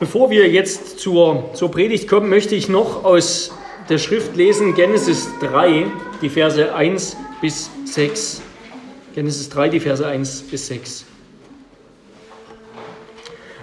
Bevor 0.00 0.30
wir 0.30 0.48
jetzt 0.48 1.00
zur, 1.00 1.50
zur 1.54 1.72
Predigt 1.72 2.06
kommen, 2.06 2.28
möchte 2.30 2.54
ich 2.54 2.68
noch 2.68 3.04
aus 3.04 3.52
der 3.88 3.98
Schrift 3.98 4.36
lesen 4.36 4.74
Genesis 4.76 5.28
3, 5.40 5.86
die 6.22 6.28
Verse 6.28 6.72
1 6.72 7.16
bis 7.40 7.68
6. 7.84 8.40
Genesis 9.16 9.48
3, 9.48 9.70
die 9.70 9.80
Verse 9.80 10.06
1 10.06 10.42
bis 10.42 10.68
6. 10.68 11.04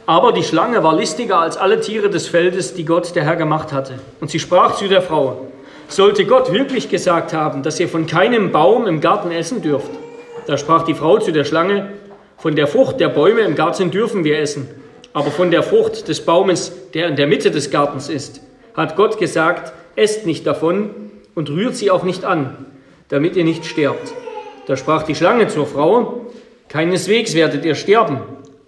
Aber 0.05 0.33
die 0.33 0.43
Schlange 0.43 0.83
war 0.83 0.93
listiger 0.93 1.39
als 1.39 1.55
alle 1.55 1.79
Tiere 1.79 2.09
des 2.09 2.27
Feldes, 2.27 2.73
die 2.73 2.83
Gott 2.83 3.15
der 3.15 3.23
Herr 3.23 3.37
gemacht 3.37 3.71
hatte. 3.71 3.99
Und 4.19 4.29
sie 4.29 4.39
sprach 4.39 4.75
zu 4.75 4.89
der 4.89 5.01
Frau, 5.01 5.47
sollte 5.87 6.25
Gott 6.25 6.51
wirklich 6.51 6.89
gesagt 6.89 7.31
haben, 7.31 7.63
dass 7.63 7.79
ihr 7.79 7.87
von 7.87 8.07
keinem 8.07 8.51
Baum 8.51 8.87
im 8.87 8.99
Garten 8.99 9.31
essen 9.31 9.61
dürft? 9.61 9.91
Da 10.47 10.57
sprach 10.57 10.83
die 10.83 10.95
Frau 10.95 11.17
zu 11.17 11.31
der 11.31 11.45
Schlange, 11.45 11.93
von 12.37 12.57
der 12.57 12.67
Frucht 12.67 12.99
der 12.99 13.07
Bäume 13.07 13.41
im 13.41 13.55
Garten 13.55 13.89
dürfen 13.89 14.25
wir 14.25 14.37
essen, 14.37 14.67
aber 15.15 15.31
von 15.31 15.49
der 15.49 15.63
Frucht 15.63 16.09
des 16.09 16.25
Baumes, 16.25 16.73
der 16.93 17.07
in 17.07 17.15
der 17.15 17.25
Mitte 17.25 17.49
des 17.49 17.71
Gartens 17.71 18.09
ist, 18.09 18.41
hat 18.73 18.97
Gott 18.97 19.17
gesagt, 19.17 19.71
esst 19.95 20.25
nicht 20.25 20.45
davon 20.45 20.89
und 21.33 21.49
rührt 21.49 21.77
sie 21.77 21.89
auch 21.89 22.03
nicht 22.03 22.25
an, 22.25 22.65
damit 23.07 23.37
ihr 23.37 23.45
nicht 23.45 23.65
sterbt. 23.65 24.13
Da 24.67 24.75
sprach 24.75 25.03
die 25.03 25.15
Schlange 25.15 25.47
zur 25.47 25.67
Frau, 25.67 26.25
keineswegs 26.67 27.33
werdet 27.33 27.63
ihr 27.63 27.75
sterben, 27.75 28.19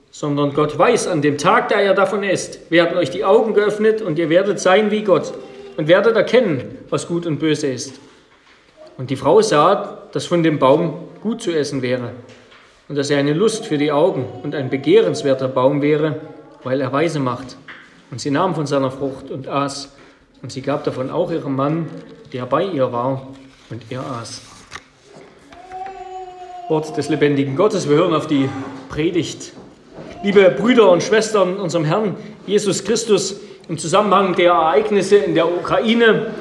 sondern 0.09 0.53
Gott 0.53 0.79
weiß, 0.79 1.07
an 1.07 1.21
dem 1.21 1.37
Tag, 1.37 1.67
da 1.67 1.81
ihr 1.81 1.93
davon 1.93 2.23
esst, 2.23 2.71
werden 2.71 2.97
euch 2.97 3.09
die 3.09 3.25
Augen 3.25 3.53
geöffnet 3.53 4.01
und 4.01 4.17
ihr 4.17 4.29
werdet 4.29 4.61
sein 4.61 4.89
wie 4.89 5.03
Gott 5.03 5.33
und 5.75 5.89
werdet 5.89 6.15
erkennen, 6.15 6.77
was 6.89 7.09
gut 7.09 7.25
und 7.25 7.39
böse 7.39 7.67
ist. 7.67 7.99
Und 8.97 9.09
die 9.09 9.17
Frau 9.17 9.41
sah, 9.41 10.03
dass 10.13 10.25
von 10.25 10.43
dem 10.43 10.59
Baum 10.59 11.09
gut 11.21 11.41
zu 11.41 11.51
essen 11.51 11.81
wäre 11.81 12.11
und 12.87 12.97
dass 12.97 13.09
er 13.09 13.19
eine 13.19 13.33
Lust 13.33 13.65
für 13.65 13.77
die 13.77 13.91
Augen 13.91 14.25
und 14.43 14.55
ein 14.55 14.69
begehrenswerter 14.69 15.49
Baum 15.49 15.81
wäre, 15.81 16.21
weil 16.67 16.81
er 16.81 16.91
weise 16.91 17.21
macht. 17.21 17.55
Und 18.11 18.19
sie 18.19 18.29
nahm 18.29 18.53
von 18.53 18.67
seiner 18.67 18.91
Frucht 18.91 19.31
und 19.31 19.47
aß, 19.47 19.95
und 20.41 20.51
sie 20.51 20.61
gab 20.61 20.83
davon 20.83 21.09
auch 21.09 21.31
ihrem 21.31 21.55
Mann, 21.55 21.87
der 22.33 22.45
bei 22.45 22.65
ihr 22.65 22.91
war, 22.91 23.25
und 23.69 23.83
er 23.89 24.01
aß. 24.01 24.41
Wort 26.67 26.97
des 26.97 27.07
lebendigen 27.07 27.55
Gottes, 27.55 27.87
wir 27.87 27.95
hören 27.95 28.13
auf 28.13 28.27
die 28.27 28.49
Predigt. 28.89 29.53
Liebe 30.23 30.53
Brüder 30.59 30.91
und 30.91 31.01
Schwestern 31.01 31.55
unserem 31.55 31.85
Herrn 31.85 32.17
Jesus 32.45 32.83
Christus, 32.83 33.39
im 33.69 33.77
Zusammenhang 33.77 34.35
der 34.35 34.51
Ereignisse 34.51 35.15
in 35.15 35.35
der 35.35 35.49
Ukraine 35.49 36.33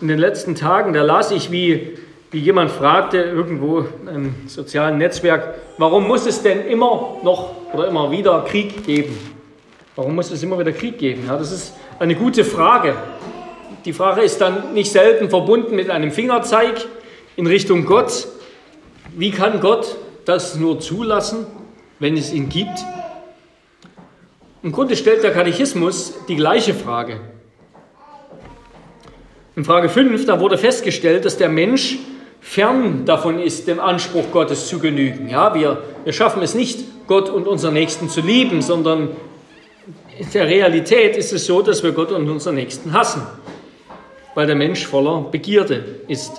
in 0.00 0.06
den 0.06 0.20
letzten 0.20 0.54
Tagen, 0.54 0.92
da 0.92 1.02
las 1.02 1.32
ich, 1.32 1.50
wie 1.50 1.98
wie 2.30 2.40
jemand 2.40 2.72
fragte 2.72 3.18
irgendwo 3.18 3.84
im 4.12 4.34
sozialen 4.48 4.98
Netzwerk, 4.98 5.54
warum 5.78 6.08
muss 6.08 6.26
es 6.26 6.42
denn 6.42 6.66
immer 6.66 7.18
noch 7.22 7.50
oder 7.72 7.86
immer 7.86 8.10
wieder 8.10 8.44
Krieg 8.44 8.84
geben? 8.84 9.33
Warum 9.96 10.16
muss 10.16 10.32
es 10.32 10.42
immer 10.42 10.58
wieder 10.58 10.72
Krieg 10.72 10.98
geben? 10.98 11.24
Ja, 11.28 11.36
das 11.36 11.52
ist 11.52 11.74
eine 12.00 12.16
gute 12.16 12.44
Frage. 12.44 12.96
Die 13.84 13.92
Frage 13.92 14.22
ist 14.22 14.40
dann 14.40 14.74
nicht 14.74 14.90
selten 14.90 15.30
verbunden 15.30 15.76
mit 15.76 15.88
einem 15.88 16.10
Fingerzeig 16.10 16.84
in 17.36 17.46
Richtung 17.46 17.84
Gott. 17.84 18.26
Wie 19.16 19.30
kann 19.30 19.60
Gott 19.60 19.96
das 20.24 20.56
nur 20.56 20.80
zulassen, 20.80 21.46
wenn 22.00 22.16
es 22.16 22.32
ihn 22.32 22.48
gibt? 22.48 22.76
Im 24.64 24.72
Grunde 24.72 24.96
stellt 24.96 25.22
der 25.22 25.32
Katechismus 25.32 26.14
die 26.26 26.36
gleiche 26.36 26.74
Frage. 26.74 27.20
In 29.54 29.64
Frage 29.64 29.88
5, 29.88 30.26
da 30.26 30.40
wurde 30.40 30.58
festgestellt, 30.58 31.24
dass 31.24 31.36
der 31.36 31.48
Mensch 31.48 31.98
fern 32.40 33.04
davon 33.04 33.38
ist, 33.38 33.68
dem 33.68 33.78
Anspruch 33.78 34.32
Gottes 34.32 34.66
zu 34.66 34.80
genügen. 34.80 35.28
Ja, 35.28 35.54
wir, 35.54 35.84
wir 36.02 36.12
schaffen 36.12 36.42
es 36.42 36.54
nicht, 36.54 36.80
Gott 37.06 37.28
und 37.28 37.46
unseren 37.46 37.74
Nächsten 37.74 38.08
zu 38.08 38.22
lieben, 38.22 38.60
sondern 38.60 39.10
in 40.18 40.30
der 40.32 40.46
Realität 40.46 41.16
ist 41.16 41.32
es 41.32 41.46
so, 41.46 41.62
dass 41.62 41.82
wir 41.82 41.92
Gott 41.92 42.12
und 42.12 42.28
unseren 42.28 42.54
Nächsten 42.54 42.92
hassen, 42.92 43.22
weil 44.34 44.46
der 44.46 44.56
Mensch 44.56 44.86
voller 44.86 45.22
Begierde 45.30 45.84
ist. 46.08 46.32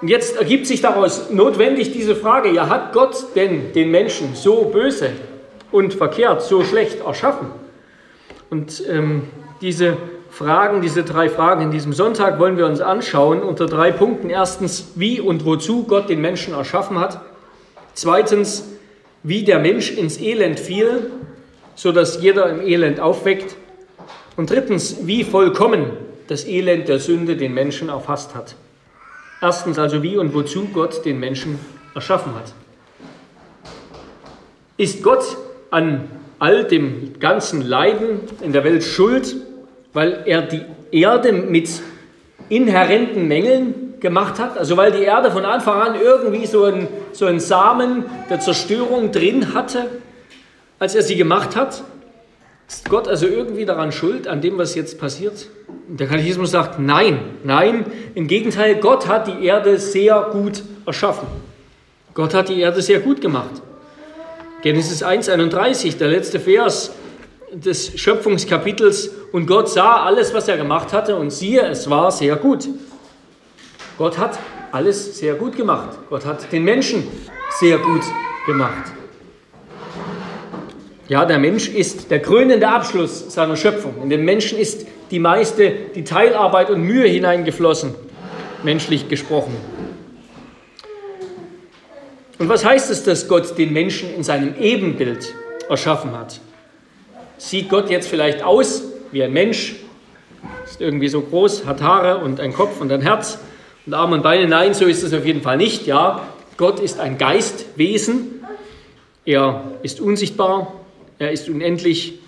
Und 0.00 0.08
jetzt 0.08 0.36
ergibt 0.36 0.66
sich 0.66 0.80
daraus 0.80 1.30
notwendig 1.30 1.92
diese 1.92 2.14
Frage, 2.14 2.50
ja, 2.50 2.68
hat 2.68 2.92
Gott 2.92 3.16
denn 3.34 3.72
den 3.72 3.90
Menschen 3.90 4.34
so 4.34 4.64
böse 4.64 5.10
und 5.72 5.94
verkehrt, 5.94 6.42
so 6.42 6.62
schlecht 6.62 7.00
erschaffen? 7.00 7.48
Und 8.50 8.82
ähm, 8.88 9.22
diese 9.60 9.96
Fragen, 10.30 10.82
diese 10.82 11.04
drei 11.04 11.28
Fragen 11.28 11.62
in 11.62 11.70
diesem 11.70 11.92
Sonntag 11.92 12.38
wollen 12.38 12.58
wir 12.58 12.66
uns 12.66 12.80
anschauen 12.80 13.42
unter 13.42 13.66
drei 13.66 13.92
Punkten. 13.92 14.30
Erstens, 14.30 14.92
wie 14.94 15.20
und 15.20 15.44
wozu 15.44 15.84
Gott 15.84 16.08
den 16.08 16.20
Menschen 16.20 16.54
erschaffen 16.54 16.98
hat. 16.98 17.20
Zweitens, 17.94 18.68
wie 19.22 19.44
der 19.44 19.58
Mensch 19.58 19.92
ins 19.92 20.20
Elend 20.20 20.60
fiel, 20.60 21.10
sodass 21.74 22.22
jeder 22.22 22.48
im 22.50 22.60
Elend 22.60 23.00
aufweckt. 23.00 23.56
Und 24.36 24.50
drittens, 24.50 25.06
wie 25.06 25.24
vollkommen 25.24 25.90
das 26.28 26.46
Elend 26.46 26.88
der 26.88 26.98
Sünde 26.98 27.36
den 27.36 27.54
Menschen 27.54 27.88
erfasst 27.88 28.34
hat. 28.34 28.56
Erstens 29.40 29.78
also, 29.78 30.02
wie 30.02 30.16
und 30.16 30.34
wozu 30.34 30.68
Gott 30.72 31.04
den 31.04 31.20
Menschen 31.20 31.58
erschaffen 31.94 32.34
hat. 32.34 32.52
Ist 34.76 35.02
Gott 35.02 35.36
an 35.70 36.08
all 36.38 36.64
dem 36.64 37.18
ganzen 37.20 37.62
Leiden 37.62 38.20
in 38.40 38.52
der 38.52 38.64
Welt 38.64 38.82
schuld? 38.82 39.36
weil 39.94 40.24
er 40.26 40.42
die 40.42 40.60
Erde 40.90 41.32
mit 41.32 41.70
inhärenten 42.50 43.26
Mängeln 43.26 43.94
gemacht 44.00 44.38
hat. 44.38 44.58
Also 44.58 44.76
weil 44.76 44.92
die 44.92 45.02
Erde 45.02 45.30
von 45.30 45.46
Anfang 45.46 45.80
an 45.80 45.94
irgendwie 45.98 46.44
so 46.44 46.64
einen 46.64 46.88
so 47.12 47.24
einen 47.24 47.40
Samen 47.40 48.04
der 48.28 48.40
Zerstörung 48.40 49.12
drin 49.12 49.54
hatte, 49.54 49.86
als 50.78 50.94
er 50.94 51.02
sie 51.02 51.16
gemacht 51.16 51.56
hat. 51.56 51.82
Ist 52.68 52.88
Gott 52.88 53.08
also 53.08 53.26
irgendwie 53.26 53.66
daran 53.66 53.92
schuld, 53.92 54.26
an 54.26 54.40
dem, 54.40 54.56
was 54.58 54.74
jetzt 54.74 54.98
passiert? 54.98 55.48
Der 55.88 56.06
Katechismus 56.06 56.50
sagt, 56.50 56.78
nein, 56.78 57.18
nein. 57.42 57.84
Im 58.14 58.26
Gegenteil, 58.26 58.76
Gott 58.76 59.06
hat 59.06 59.26
die 59.26 59.44
Erde 59.44 59.78
sehr 59.78 60.30
gut 60.32 60.62
erschaffen. 60.86 61.28
Gott 62.14 62.32
hat 62.32 62.48
die 62.48 62.60
Erde 62.60 62.80
sehr 62.80 63.00
gut 63.00 63.20
gemacht. 63.20 63.62
Genesis 64.62 65.04
1,31, 65.04 65.98
der 65.98 66.08
letzte 66.08 66.40
Vers, 66.40 66.92
des 67.52 67.98
Schöpfungskapitels 68.00 69.10
und 69.32 69.46
Gott 69.46 69.68
sah 69.68 70.04
alles, 70.04 70.34
was 70.34 70.48
er 70.48 70.56
gemacht 70.56 70.92
hatte 70.92 71.16
und 71.16 71.30
siehe, 71.30 71.62
es 71.62 71.88
war 71.88 72.10
sehr 72.10 72.36
gut. 72.36 72.68
Gott 73.96 74.18
hat 74.18 74.38
alles 74.72 75.18
sehr 75.18 75.34
gut 75.34 75.56
gemacht. 75.56 75.90
Gott 76.10 76.24
hat 76.24 76.50
den 76.50 76.64
Menschen 76.64 77.06
sehr 77.60 77.78
gut 77.78 78.02
gemacht. 78.46 78.92
Ja, 81.14 81.24
der 81.24 81.38
Mensch 81.38 81.68
ist 81.68 82.10
der 82.10 82.20
krönende 82.20 82.66
Abschluss 82.66 83.32
seiner 83.32 83.54
Schöpfung. 83.54 84.02
In 84.02 84.10
den 84.10 84.24
Menschen 84.24 84.58
ist 84.58 84.84
die 85.12 85.20
meiste, 85.20 85.72
die 85.94 86.02
Teilarbeit 86.02 86.70
und 86.70 86.82
Mühe 86.82 87.06
hineingeflossen, 87.06 87.94
menschlich 88.64 89.08
gesprochen. 89.08 89.54
Und 92.40 92.48
was 92.48 92.64
heißt 92.64 92.90
es, 92.90 93.04
dass 93.04 93.28
Gott 93.28 93.56
den 93.56 93.72
Menschen 93.72 94.12
in 94.12 94.24
seinem 94.24 94.56
Ebenbild 94.58 95.32
erschaffen 95.68 96.18
hat? 96.18 96.40
sieht 97.38 97.68
Gott 97.68 97.90
jetzt 97.90 98.08
vielleicht 98.08 98.42
aus 98.42 98.82
wie 99.12 99.22
ein 99.22 99.32
Mensch, 99.32 99.76
ist 100.64 100.80
irgendwie 100.80 101.06
so 101.06 101.20
groß, 101.20 101.64
hat 101.64 101.80
Haare 101.80 102.24
und 102.24 102.40
ein 102.40 102.52
Kopf 102.52 102.80
und 102.80 102.90
ein 102.90 103.02
Herz 103.02 103.38
und 103.86 103.94
Arme 103.94 104.16
und 104.16 104.24
Beine. 104.24 104.48
Nein, 104.48 104.74
so 104.74 104.86
ist 104.86 105.04
es 105.04 105.14
auf 105.14 105.24
jeden 105.24 105.42
Fall 105.42 105.58
nicht. 105.58 105.86
Ja, 105.86 106.26
Gott 106.56 106.80
ist 106.80 106.98
ein 106.98 107.18
Geistwesen. 107.18 108.44
Er 109.24 109.62
ist 109.84 110.00
unsichtbar, 110.00 110.72
er 111.18 111.32
ist 111.32 111.48
unendlich. 111.48 112.18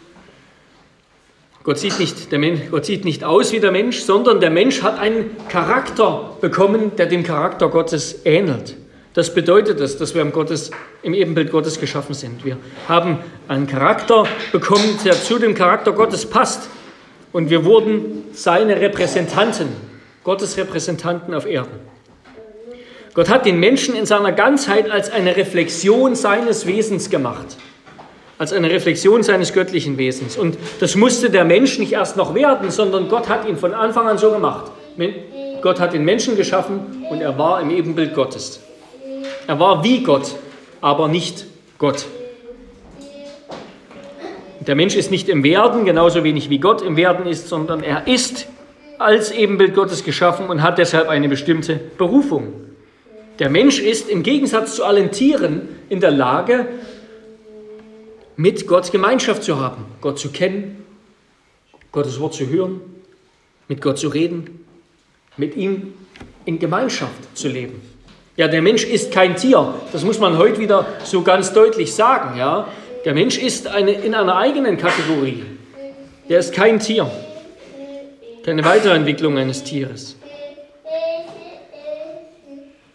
Gott 1.64 1.78
sieht, 1.78 1.98
nicht, 1.98 2.30
der 2.30 2.38
Mensch, 2.38 2.60
Gott 2.70 2.84
sieht 2.84 3.04
nicht 3.04 3.24
aus 3.24 3.52
wie 3.52 3.58
der 3.58 3.72
Mensch, 3.72 4.00
sondern 4.00 4.38
der 4.38 4.50
Mensch 4.50 4.82
hat 4.82 5.00
einen 5.00 5.30
Charakter 5.48 6.36
bekommen, 6.41 6.92
der 6.97 7.06
dem 7.06 7.24
Charakter 7.24 7.69
Gottes 7.69 8.20
ähnelt. 8.24 8.76
Das 9.14 9.34
bedeutet 9.34 9.80
es, 9.80 9.97
dass 9.97 10.14
wir 10.14 10.22
im, 10.22 10.30
Gottes, 10.30 10.70
im 11.02 11.14
Ebenbild 11.14 11.50
Gottes 11.50 11.80
geschaffen 11.80 12.14
sind. 12.14 12.44
Wir 12.44 12.58
haben 12.86 13.18
einen 13.48 13.66
Charakter 13.66 14.27
bekommen, 14.53 14.98
der 15.04 15.15
zu 15.15 15.39
dem 15.39 15.54
Charakter 15.54 15.92
Gottes 15.92 16.27
passt. 16.27 16.68
Und 17.32 17.50
wir 17.50 17.65
wurden 17.65 18.24
seine 18.32 18.80
Repräsentanten, 18.80 19.68
Gottes 20.22 20.56
Repräsentanten 20.56 21.34
auf 21.34 21.47
Erden. 21.47 21.80
Gott 23.15 23.30
hat 23.30 23.47
den 23.47 23.59
Menschen 23.59 23.97
in 23.97 24.04
seiner 24.04 24.32
Ganzheit 24.32 24.91
als 24.91 25.10
eine 25.10 25.34
Reflexion 25.36 26.15
seines 26.15 26.66
Wesens 26.66 27.09
gemacht. 27.09 27.56
Als 28.38 28.53
eine 28.53 28.71
Reflexion 28.71 29.22
seines 29.22 29.53
göttlichen 29.53 29.97
Wesens. 29.97 30.36
Und 30.36 30.59
das 30.80 30.94
musste 30.94 31.30
der 31.30 31.44
Mensch 31.44 31.78
nicht 31.78 31.92
erst 31.92 32.16
noch 32.16 32.34
werden, 32.34 32.71
sondern 32.71 33.09
Gott 33.09 33.28
hat 33.28 33.48
ihn 33.48 33.56
von 33.56 33.72
Anfang 33.72 34.06
an 34.09 34.18
so 34.18 34.30
gemacht. 34.30 34.71
Gott 35.62 35.80
hat 35.80 35.94
den 35.94 36.04
Menschen 36.04 36.36
geschaffen 36.36 37.04
und 37.10 37.21
er 37.21 37.38
war 37.38 37.60
im 37.60 37.71
Ebenbild 37.71 38.15
Gottes. 38.15 38.60
Er 39.47 39.59
war 39.59 39.83
wie 39.83 40.03
Gott, 40.03 40.34
aber 40.80 41.09
nicht 41.09 41.47
Gott. 41.78 42.06
Der 44.66 44.74
Mensch 44.74 44.97
ist 44.97 45.10
nicht 45.10 45.28
im 45.28 45.44
Werden, 45.44 45.84
genauso 45.84 46.24
wenig 46.24 46.50
wie 46.50 46.59
Gott 46.59 46.82
im 46.82 46.97
Werden 46.97 47.27
ist, 47.27 47.48
sondern 47.48 47.82
er 47.82 48.06
ist 48.06 48.48
als 48.98 49.30
Ebenbild 49.30 49.74
Gottes 49.74 50.04
geschaffen 50.04 50.48
und 50.48 50.62
hat 50.62 50.78
deshalb 50.78 51.09
eine 51.09 51.28
bestimmte 51.28 51.78
Berufung. 51.98 52.53
Der 53.39 53.50
Mensch 53.50 53.80
ist 53.80 54.09
im 54.09 54.22
Gegensatz 54.22 54.74
zu 54.74 54.84
allen 54.84 55.10
Tieren 55.10 55.68
in 55.89 56.00
der 56.00 56.10
Lage, 56.10 56.66
mit 58.36 58.66
Gott 58.66 58.92
Gemeinschaft 58.92 59.42
zu 59.42 59.59
haben, 59.59 59.84
Gott 60.00 60.18
zu 60.18 60.30
kennen, 60.30 60.84
Gottes 61.92 62.21
Wort 62.21 62.34
zu 62.34 62.47
hören, 62.48 62.80
mit 63.68 63.80
Gott 63.80 63.98
zu 63.98 64.09
reden, 64.09 64.65
mit 65.36 65.56
ihm 65.56 65.94
in 66.44 66.59
Gemeinschaft 66.59 67.36
zu 67.36 67.48
leben. 67.48 67.80
Ja, 68.36 68.48
der 68.48 68.60
Mensch 68.60 68.84
ist 68.84 69.12
kein 69.12 69.36
Tier. 69.36 69.74
Das 69.92 70.04
muss 70.04 70.18
man 70.18 70.36
heute 70.36 70.60
wieder 70.60 70.86
so 71.04 71.22
ganz 71.22 71.53
deutlich 71.54 71.94
sagen. 71.94 72.38
Ja, 72.38 72.68
der 73.04 73.15
Mensch 73.15 73.38
ist 73.38 73.66
eine, 73.66 73.92
in 73.92 74.15
einer 74.15 74.36
eigenen 74.36 74.77
Kategorie. 74.77 75.42
Der 76.28 76.41
ist 76.41 76.53
kein 76.53 76.78
Tier. 76.78 77.10
Keine 78.44 78.65
Weiterentwicklung 78.65 79.39
eines 79.39 79.65
Tieres. 79.65 80.16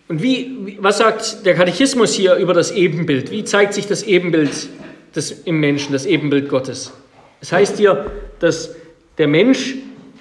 Und 0.08 0.22
wie, 0.22 0.78
was 0.80 0.98
sagt 0.98 1.46
der 1.46 1.56
Katechismus 1.56 2.14
hier 2.14 2.36
über 2.36 2.54
das 2.54 2.72
Ebenbild? 2.72 3.32
Wie 3.32 3.44
zeigt 3.44 3.74
sich 3.74 3.88
das 3.88 4.04
Ebenbild 4.04 4.52
des, 5.16 5.32
im 5.32 5.60
Menschen, 5.60 5.94
das 5.94 6.06
Ebenbild 6.06 6.50
Gottes? 6.50 6.94
Es 7.42 7.52
heißt 7.52 7.78
hier, 7.78 8.12
dass 8.40 8.76
der 9.18 9.28
Mensch 9.28 9.76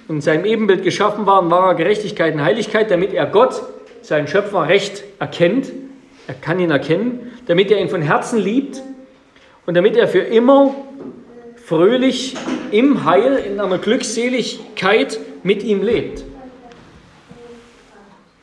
in 0.07 0.21
seinem 0.21 0.45
Ebenbild 0.45 0.83
geschaffen 0.83 1.25
war, 1.25 1.41
in 1.41 1.49
wahrer 1.51 1.75
Gerechtigkeit 1.75 2.33
und 2.33 2.43
Heiligkeit, 2.43 2.91
damit 2.91 3.13
er 3.13 3.25
Gott 3.27 3.61
seinen 4.01 4.27
Schöpfer 4.27 4.67
recht 4.67 5.03
erkennt, 5.19 5.71
er 6.27 6.33
kann 6.35 6.59
ihn 6.59 6.71
erkennen, 6.71 7.31
damit 7.47 7.71
er 7.71 7.79
ihn 7.79 7.89
von 7.89 8.01
Herzen 8.01 8.39
liebt 8.39 8.81
und 9.65 9.75
damit 9.75 9.95
er 9.95 10.07
für 10.07 10.19
immer 10.19 10.75
fröhlich 11.65 12.35
im 12.71 13.05
Heil, 13.05 13.37
in 13.37 13.59
einer 13.59 13.77
Glückseligkeit 13.77 15.19
mit 15.43 15.63
ihm 15.63 15.83
lebt. 15.83 16.23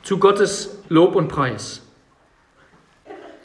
Zu 0.02 0.18
Gottes 0.18 0.82
Lob 0.88 1.14
und 1.14 1.28
Preis. 1.28 1.82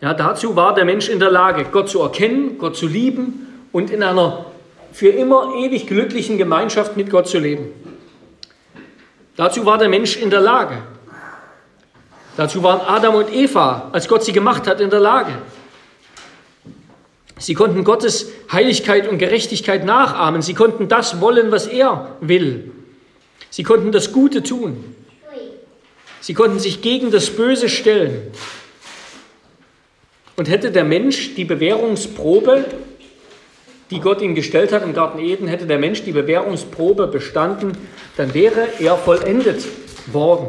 Ja, 0.04 0.14
dazu 0.14 0.58
war 0.58 0.76
der 0.76 0.84
Mensch 0.84 1.08
in 1.08 1.22
der 1.22 1.32
Lage, 1.32 1.64
Gott 1.72 1.88
zu 1.88 2.02
erkennen, 2.02 2.58
Gott 2.58 2.76
zu 2.76 2.88
lieben 2.88 3.68
und 3.72 3.90
in 3.90 4.04
einer 4.04 4.48
für 4.92 5.08
immer 5.08 5.54
ewig 5.56 5.88
glücklichen 5.88 6.38
Gemeinschaft 6.38 6.98
mit 6.98 7.10
Gott 7.10 7.30
zu 7.30 7.40
leben. 7.40 7.70
Dazu 9.38 9.66
war 9.66 9.78
der 9.78 9.88
Mensch 9.88 10.18
in 10.18 10.30
der 10.30 10.42
Lage. 10.42 10.80
Dazu 12.36 12.62
waren 12.64 12.82
Adam 12.82 13.16
und 13.16 13.34
Eva, 13.34 13.92
als 13.94 14.10
Gott 14.10 14.26
sie 14.26 14.34
gemacht 14.34 14.68
hat, 14.68 14.82
in 14.82 14.90
der 14.90 15.00
Lage. 15.00 15.32
Sie 17.38 17.54
konnten 17.54 17.86
Gottes 17.86 18.30
Heiligkeit 18.52 19.08
und 19.08 19.20
Gerechtigkeit 19.20 19.86
nachahmen. 19.86 20.42
Sie 20.42 20.54
konnten 20.54 20.90
das 20.90 21.22
wollen, 21.22 21.50
was 21.50 21.66
er 21.66 22.18
will. 22.20 22.72
Sie 23.50 23.64
konnten 23.64 23.94
das 23.94 24.12
Gute 24.12 24.44
tun. 24.44 24.84
Sie 26.20 26.34
konnten 26.34 26.60
sich 26.60 26.82
gegen 26.82 27.10
das 27.10 27.30
Böse 27.30 27.70
stellen. 27.70 28.34
Und 30.36 30.50
hätte 30.50 30.72
der 30.72 30.84
Mensch 30.84 31.36
die 31.36 31.46
Bewährungsprobe, 31.46 32.66
die 33.92 34.00
Gott 34.00 34.22
ihm 34.22 34.34
gestellt 34.34 34.72
hat 34.72 34.84
im 34.84 34.94
Garten 34.94 35.20
Eden, 35.20 35.48
hätte 35.48 35.68
der 35.68 35.78
Mensch 35.78 36.04
die 36.04 36.12
Bewährungsprobe 36.12 37.08
bestanden, 37.08 37.74
dann 38.18 38.34
wäre 38.34 38.68
er 38.80 38.98
vollendet 38.98 39.64
worden. 40.12 40.48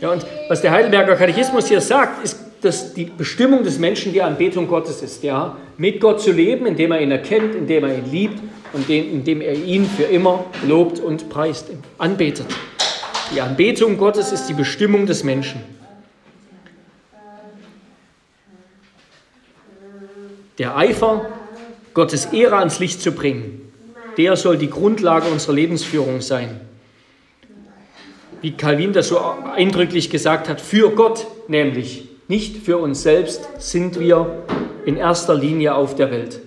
Ja, 0.00 0.12
und 0.12 0.24
was 0.48 0.60
der 0.60 0.70
Heidelberger 0.70 1.16
Katechismus 1.16 1.66
hier 1.68 1.80
sagt, 1.80 2.22
ist, 2.22 2.38
dass 2.60 2.94
die 2.94 3.04
Bestimmung 3.04 3.64
des 3.64 3.78
Menschen 3.78 4.12
die 4.12 4.22
Anbetung 4.22 4.68
Gottes 4.68 5.02
ist, 5.02 5.22
ja, 5.22 5.56
mit 5.76 6.00
Gott 6.00 6.20
zu 6.20 6.32
leben, 6.32 6.66
indem 6.66 6.92
er 6.92 7.00
ihn 7.00 7.10
erkennt, 7.10 7.54
indem 7.54 7.84
er 7.84 7.98
ihn 7.98 8.10
liebt 8.10 8.40
und 8.72 8.88
indem 8.88 9.40
er 9.40 9.54
ihn 9.54 9.86
für 9.86 10.04
immer 10.04 10.44
lobt 10.66 11.00
und 11.00 11.28
preist, 11.28 11.70
anbetet. 11.98 12.46
Die 13.34 13.40
Anbetung 13.40 13.96
Gottes 13.98 14.32
ist 14.32 14.46
die 14.46 14.54
Bestimmung 14.54 15.06
des 15.06 15.24
Menschen. 15.24 15.60
Der 20.58 20.76
Eifer, 20.76 21.26
Gottes 21.94 22.26
Ehre 22.26 22.56
ans 22.56 22.78
Licht 22.78 23.00
zu 23.00 23.12
bringen, 23.12 23.72
der 24.16 24.36
soll 24.36 24.56
die 24.56 24.70
Grundlage 24.70 25.28
unserer 25.28 25.54
Lebensführung 25.54 26.20
sein 26.20 26.60
wie 28.46 28.52
Calvin 28.52 28.92
das 28.92 29.08
so 29.08 29.18
eindrücklich 29.54 30.10
gesagt 30.10 30.48
hat, 30.48 30.60
für 30.60 30.90
Gott 30.90 31.26
nämlich, 31.48 32.08
nicht 32.28 32.58
für 32.58 32.78
uns 32.78 33.02
selbst 33.02 33.48
sind 33.58 33.98
wir 33.98 34.44
in 34.84 34.96
erster 34.96 35.34
Linie 35.34 35.74
auf 35.74 35.94
der 35.94 36.10
Welt. 36.10 36.40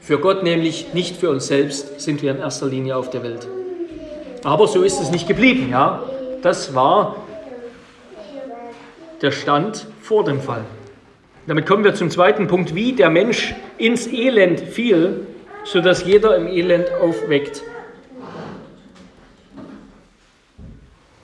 Für 0.00 0.18
Gott 0.18 0.42
nämlich, 0.42 0.92
nicht 0.92 1.16
für 1.16 1.30
uns 1.30 1.46
selbst 1.46 2.00
sind 2.00 2.22
wir 2.22 2.32
in 2.32 2.38
erster 2.38 2.66
Linie 2.66 2.96
auf 2.96 3.10
der 3.10 3.22
Welt. 3.22 3.48
Aber 4.44 4.68
so 4.68 4.82
ist 4.82 5.00
es 5.00 5.10
nicht 5.10 5.26
geblieben, 5.26 5.70
ja. 5.70 6.02
Das 6.42 6.74
war 6.74 7.16
der 9.22 9.32
Stand 9.32 9.86
vor 10.02 10.24
dem 10.24 10.40
Fall. 10.40 10.64
Damit 11.46 11.64
kommen 11.64 11.84
wir 11.84 11.94
zum 11.94 12.10
zweiten 12.10 12.48
Punkt, 12.48 12.74
wie 12.74 12.92
der 12.92 13.08
Mensch 13.08 13.54
ins 13.78 14.08
Elend 14.08 14.60
fiel, 14.60 15.26
sodass 15.64 16.04
jeder 16.04 16.36
im 16.36 16.48
Elend 16.48 16.90
aufweckt. 17.00 17.62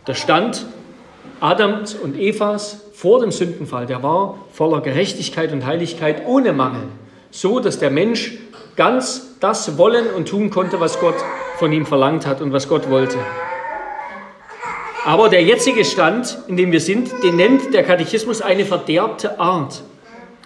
Der 0.07 0.15
Stand 0.15 0.67
Adams 1.41 1.95
und 1.95 2.17
Evas 2.17 2.85
vor 2.93 3.21
dem 3.21 3.33
Sündenfall, 3.33 3.87
der 3.87 4.05
war 4.05 4.39
voller 4.53 4.81
Gerechtigkeit 4.81 5.53
und 5.53 5.67
Heiligkeit 5.67 6.25
ohne 6.25 6.53
Mangel, 6.53 6.85
so 7.33 7.59
dass 7.59 7.81
der 7.81 7.91
Mensch 7.91 8.39
ganz 8.77 9.39
das 9.41 9.77
wollen 9.77 10.07
und 10.17 10.29
tun 10.29 10.51
konnte, 10.51 10.79
was 10.79 11.01
Gott 11.01 11.17
von 11.59 11.73
ihm 11.73 11.85
verlangt 11.85 12.27
hat 12.29 12.41
und 12.41 12.53
was 12.53 12.69
Gott 12.69 12.91
wollte. 12.91 13.19
Aber 15.05 15.29
der 15.29 15.43
jetzige 15.43 15.85
Stand, 15.85 16.39
in 16.47 16.57
dem 16.57 16.71
wir 16.71 16.81
sind, 16.81 17.11
den 17.25 17.35
nennt 17.35 17.75
der 17.75 17.83
Katechismus 17.83 18.41
eine 18.41 18.65
verderbte 18.65 19.41
Art. 19.41 19.83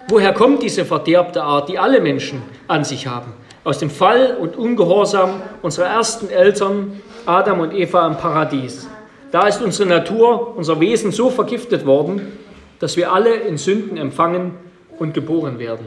Woher 0.09 0.33
kommt 0.33 0.63
diese 0.63 0.85
verderbte 0.85 1.43
Art, 1.43 1.67
die 1.67 1.77
alle 1.77 1.99
Menschen 1.99 2.41
an 2.69 2.85
sich 2.85 3.07
haben? 3.07 3.33
Aus 3.65 3.77
dem 3.79 3.89
Fall 3.89 4.37
und 4.39 4.55
Ungehorsam 4.55 5.41
unserer 5.61 5.87
ersten 5.87 6.29
Eltern, 6.29 7.01
Adam 7.25 7.59
und 7.59 7.73
Eva 7.73 8.07
im 8.07 8.15
Paradies. 8.15 8.87
Da 9.33 9.47
ist 9.47 9.61
unsere 9.61 9.89
Natur, 9.89 10.55
unser 10.55 10.79
Wesen 10.79 11.11
so 11.11 11.29
vergiftet 11.29 11.85
worden, 11.85 12.21
dass 12.79 12.95
wir 12.95 13.11
alle 13.11 13.33
in 13.33 13.57
Sünden 13.57 13.97
empfangen 13.97 14.53
und 14.97 15.13
geboren 15.13 15.59
werden. 15.59 15.85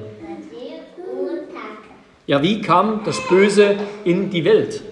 Ja, 2.27 2.43
wie 2.43 2.61
kam 2.61 3.01
das 3.07 3.19
Böse 3.27 3.77
in 4.05 4.29
die 4.29 4.45
Welt? 4.45 4.83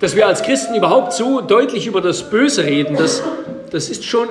Dass 0.00 0.16
wir 0.16 0.26
als 0.26 0.42
Christen 0.42 0.74
überhaupt 0.74 1.12
so 1.12 1.42
deutlich 1.42 1.86
über 1.86 2.00
das 2.00 2.30
Böse 2.30 2.64
reden, 2.64 2.96
das, 2.96 3.22
das 3.70 3.90
ist 3.90 4.04
schon 4.04 4.28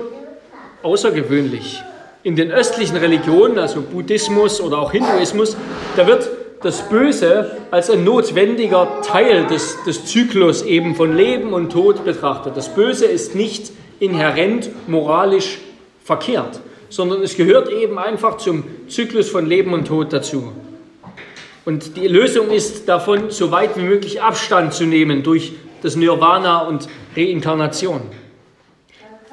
außergewöhnlich. 0.82 1.84
In 2.24 2.36
den 2.36 2.52
östlichen 2.52 2.96
Religionen, 2.96 3.60
also 3.60 3.82
Buddhismus 3.82 4.62
oder 4.62 4.80
auch 4.80 4.92
Hinduismus, 4.92 5.58
da 5.98 6.08
wird 6.08 6.30
das 6.62 6.88
Böse 6.88 7.58
als 7.72 7.90
ein 7.90 8.06
notwendiger 8.06 9.02
Teil 9.02 9.46
des, 9.48 9.84
des 9.84 10.06
Zyklus 10.06 10.62
eben 10.62 10.96
von 10.96 11.16
Leben 11.16 11.54
und 11.54 11.72
Tod 11.72 12.06
betrachtet. 12.06 12.56
Das 12.56 12.74
Böse 12.74 13.06
ist 13.06 13.36
nicht 13.36 13.72
inhärent 14.00 14.70
moralisch 14.88 15.60
verkehrt, 16.04 16.62
sondern 16.90 17.22
es 17.22 17.36
gehört 17.36 17.70
eben 17.70 18.00
einfach 18.00 18.38
zum 18.38 18.64
Zyklus 18.88 19.30
von 19.30 19.46
Leben 19.46 19.74
und 19.74 19.86
Tod 19.86 20.14
dazu. 20.14 20.54
Und 21.66 21.98
die 21.98 22.08
Lösung 22.08 22.50
ist 22.50 22.90
davon, 22.90 23.30
so 23.30 23.52
weit 23.52 23.78
wie 23.78 23.84
möglich 23.84 24.22
Abstand 24.22 24.74
zu 24.74 24.86
nehmen 24.86 25.24
durch 25.24 25.54
das 25.82 25.96
Nirvana 25.96 26.62
und 26.62 26.88
Reinkarnation. 27.16 28.02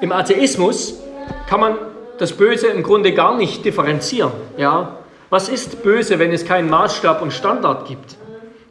Im 0.01 0.11
Atheismus 0.11 0.99
kann 1.47 1.59
man 1.59 1.75
das 2.21 2.33
Böse 2.33 2.67
im 2.67 2.83
Grunde 2.83 3.13
gar 3.13 3.35
nicht 3.35 3.65
differenzieren. 3.65 4.31
Ja? 4.55 4.99
Was 5.31 5.49
ist 5.49 5.81
böse, 5.81 6.19
wenn 6.19 6.31
es 6.31 6.45
keinen 6.45 6.69
Maßstab 6.69 7.19
und 7.19 7.33
Standard 7.33 7.87
gibt? 7.87 8.15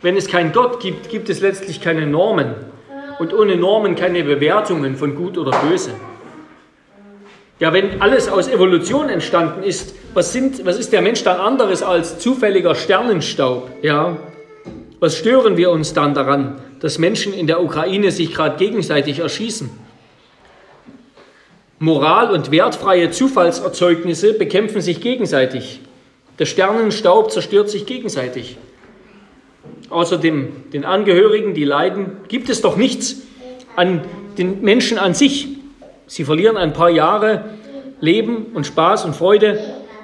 Wenn 0.02 0.16
es 0.16 0.28
keinen 0.28 0.52
Gott 0.52 0.78
gibt, 0.78 1.08
gibt 1.08 1.28
es 1.28 1.40
letztlich 1.40 1.80
keine 1.80 2.06
Normen. 2.06 2.54
Und 3.18 3.34
ohne 3.34 3.56
Normen 3.56 3.96
keine 3.96 4.22
Bewertungen 4.22 4.94
von 4.94 5.16
gut 5.16 5.36
oder 5.36 5.50
böse. 5.68 5.90
Ja, 7.58 7.72
wenn 7.72 8.00
alles 8.00 8.28
aus 8.28 8.46
Evolution 8.46 9.08
entstanden 9.08 9.64
ist, 9.64 9.96
was, 10.14 10.32
sind, 10.32 10.64
was 10.64 10.78
ist 10.78 10.92
der 10.92 11.02
Mensch 11.02 11.24
dann 11.24 11.40
anderes 11.40 11.82
als 11.82 12.20
zufälliger 12.20 12.76
Sternenstaub? 12.76 13.68
Ja, 13.82 14.16
was 15.00 15.16
stören 15.16 15.56
wir 15.56 15.72
uns 15.72 15.92
dann 15.92 16.14
daran, 16.14 16.60
dass 16.78 16.98
Menschen 16.98 17.32
in 17.34 17.48
der 17.48 17.60
Ukraine 17.60 18.12
sich 18.12 18.32
gerade 18.32 18.56
gegenseitig 18.58 19.18
erschießen? 19.18 19.89
Moral 21.82 22.30
und 22.30 22.50
wertfreie 22.50 23.10
Zufallserzeugnisse 23.10 24.34
bekämpfen 24.34 24.82
sich 24.82 25.00
gegenseitig. 25.00 25.80
Der 26.38 26.44
Sternenstaub 26.44 27.32
zerstört 27.32 27.70
sich 27.70 27.86
gegenseitig. 27.86 28.58
Außerdem 29.88 30.70
den 30.74 30.84
Angehörigen, 30.84 31.54
die 31.54 31.64
leiden, 31.64 32.18
gibt 32.28 32.50
es 32.50 32.60
doch 32.60 32.76
nichts 32.76 33.22
an 33.76 34.02
den 34.36 34.60
Menschen 34.60 34.98
an 34.98 35.14
sich. 35.14 35.48
Sie 36.06 36.24
verlieren 36.24 36.58
ein 36.58 36.74
paar 36.74 36.90
Jahre 36.90 37.54
Leben 38.02 38.48
und 38.52 38.66
Spaß 38.66 39.06
und 39.06 39.16
Freude. 39.16 39.58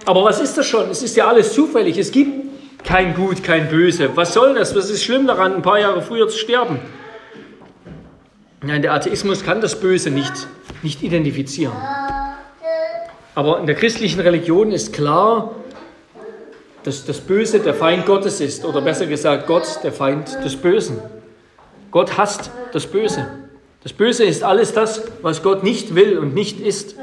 Aber 0.07 0.25
was 0.25 0.41
ist 0.41 0.57
das 0.57 0.65
schon? 0.65 0.89
Es 0.89 1.03
ist 1.03 1.15
ja 1.15 1.29
alles 1.29 1.53
zufällig. 1.53 1.99
Es 1.99 2.11
gibt 2.11 2.85
kein 2.85 3.15
Gut, 3.15 3.45
kein 3.45 3.69
Böse. 3.69 4.09
Was 4.15 4.33
soll 4.33 4.55
das? 4.55 4.75
Was 4.75 4.89
ist 4.89 5.05
schlimm 5.05 5.27
daran, 5.27 5.57
ein 5.57 5.63
paar 5.63 5.79
Jahre 5.79 6.01
früher 6.01 6.27
zu 6.27 6.39
sterben? 6.39 6.79
Nein, 8.67 8.83
der 8.83 8.95
Atheismus 8.95 9.45
kann 9.45 9.61
das 9.61 9.79
Böse 9.79 10.11
nicht, 10.11 10.33
nicht 10.83 11.01
identifizieren. 11.05 11.73
Aber 13.37 13.61
in 13.61 13.67
der 13.67 13.77
christlichen 13.77 14.19
Religion 14.19 14.73
ist 14.73 14.93
klar, 14.93 15.55
dass 16.83 17.05
das 17.05 17.21
Böse 17.21 17.61
der 17.61 17.75
Feind 17.75 18.07
Gottes 18.07 18.41
ist. 18.41 18.65
Oder 18.65 18.81
besser 18.81 19.07
gesagt, 19.07 19.47
Gott 19.47 19.79
der 19.85 19.93
Feind 19.93 20.43
des 20.45 20.57
Bösen. 20.57 20.99
Gott 21.93 22.19
hasst 22.19 22.51
das 22.73 22.89
Böse. 22.89 23.29
Das 23.85 23.93
Böse 23.93 24.25
ist 24.25 24.43
alles 24.43 24.73
das, 24.73 25.03
was 25.23 25.45
Gott 25.45 25.63
nicht 25.63 25.95
will 25.95 26.19
und 26.19 26.35
nicht 26.35 26.59
ist. 26.59 26.97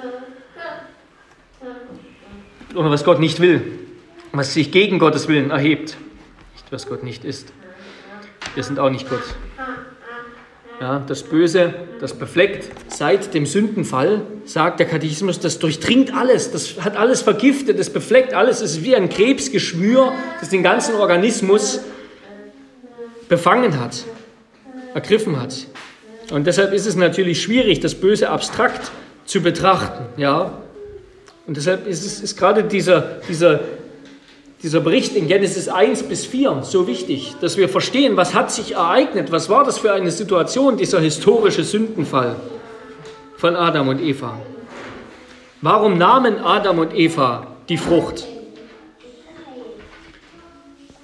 Oder 2.75 2.89
was 2.91 3.05
Gott 3.05 3.21
nicht 3.21 3.39
will, 3.39 3.61
was 4.33 4.53
sich 4.53 4.73
gegen 4.73 4.99
Gottes 4.99 5.29
Willen 5.29 5.49
erhebt. 5.49 5.95
Nicht, 6.55 6.71
was 6.71 6.87
Gott 6.87 7.03
nicht 7.03 7.23
ist. 7.23 7.53
Wir 8.53 8.63
sind 8.63 8.79
auch 8.79 8.89
nicht 8.89 9.09
Gott. 9.09 9.23
Ja, 10.83 11.01
das 11.07 11.23
Böse, 11.23 11.73
das 12.01 12.13
befleckt 12.13 12.69
seit 12.89 13.33
dem 13.33 13.45
Sündenfall, 13.45 14.23
sagt 14.43 14.81
der 14.81 14.85
Katechismus, 14.85 15.39
das 15.39 15.57
durchdringt 15.57 16.13
alles, 16.13 16.51
das 16.51 16.83
hat 16.83 16.97
alles 16.97 17.21
vergiftet, 17.21 17.79
das 17.79 17.89
befleckt 17.89 18.33
alles, 18.33 18.59
es 18.59 18.71
ist 18.71 18.83
wie 18.83 18.93
ein 18.93 19.07
Krebsgeschwür, 19.07 20.11
das 20.41 20.49
den 20.49 20.61
ganzen 20.61 20.95
Organismus 20.95 21.79
befangen 23.29 23.79
hat, 23.79 24.03
ergriffen 24.93 25.39
hat. 25.39 25.55
Und 26.31 26.47
deshalb 26.47 26.73
ist 26.73 26.85
es 26.85 26.97
natürlich 26.97 27.41
schwierig, 27.41 27.79
das 27.79 27.95
Böse 27.95 28.29
abstrakt 28.29 28.91
zu 29.23 29.39
betrachten. 29.39 30.03
Ja? 30.17 30.57
Und 31.47 31.55
deshalb 31.55 31.87
ist, 31.87 32.05
es, 32.05 32.19
ist 32.19 32.37
gerade 32.37 32.61
dieser, 32.61 33.21
dieser 33.29 33.61
dieser 34.63 34.79
Bericht 34.79 35.15
in 35.17 35.27
Genesis 35.27 35.67
1 35.67 36.03
bis 36.03 36.25
4 36.25 36.61
so 36.63 36.87
wichtig, 36.87 37.35
dass 37.41 37.57
wir 37.57 37.67
verstehen, 37.67 38.15
was 38.15 38.33
hat 38.33 38.49
sich 38.49 38.75
ereignet, 38.75 39.29
was 39.29 39.49
war 39.49 39.65
das 39.65 39.77
für 39.77 39.91
eine 39.91 40.09
Situation, 40.09 40.77
dieser 40.77 41.01
historische 41.01 41.65
Sündenfall 41.65 42.37
von 43.35 43.57
Adam 43.57 43.89
und 43.89 44.01
Eva. 44.01 44.39
Warum 45.61 45.97
nahmen 45.97 46.39
Adam 46.39 46.79
und 46.79 46.95
Eva 46.95 47.47
die 47.67 47.75
Frucht? 47.75 48.25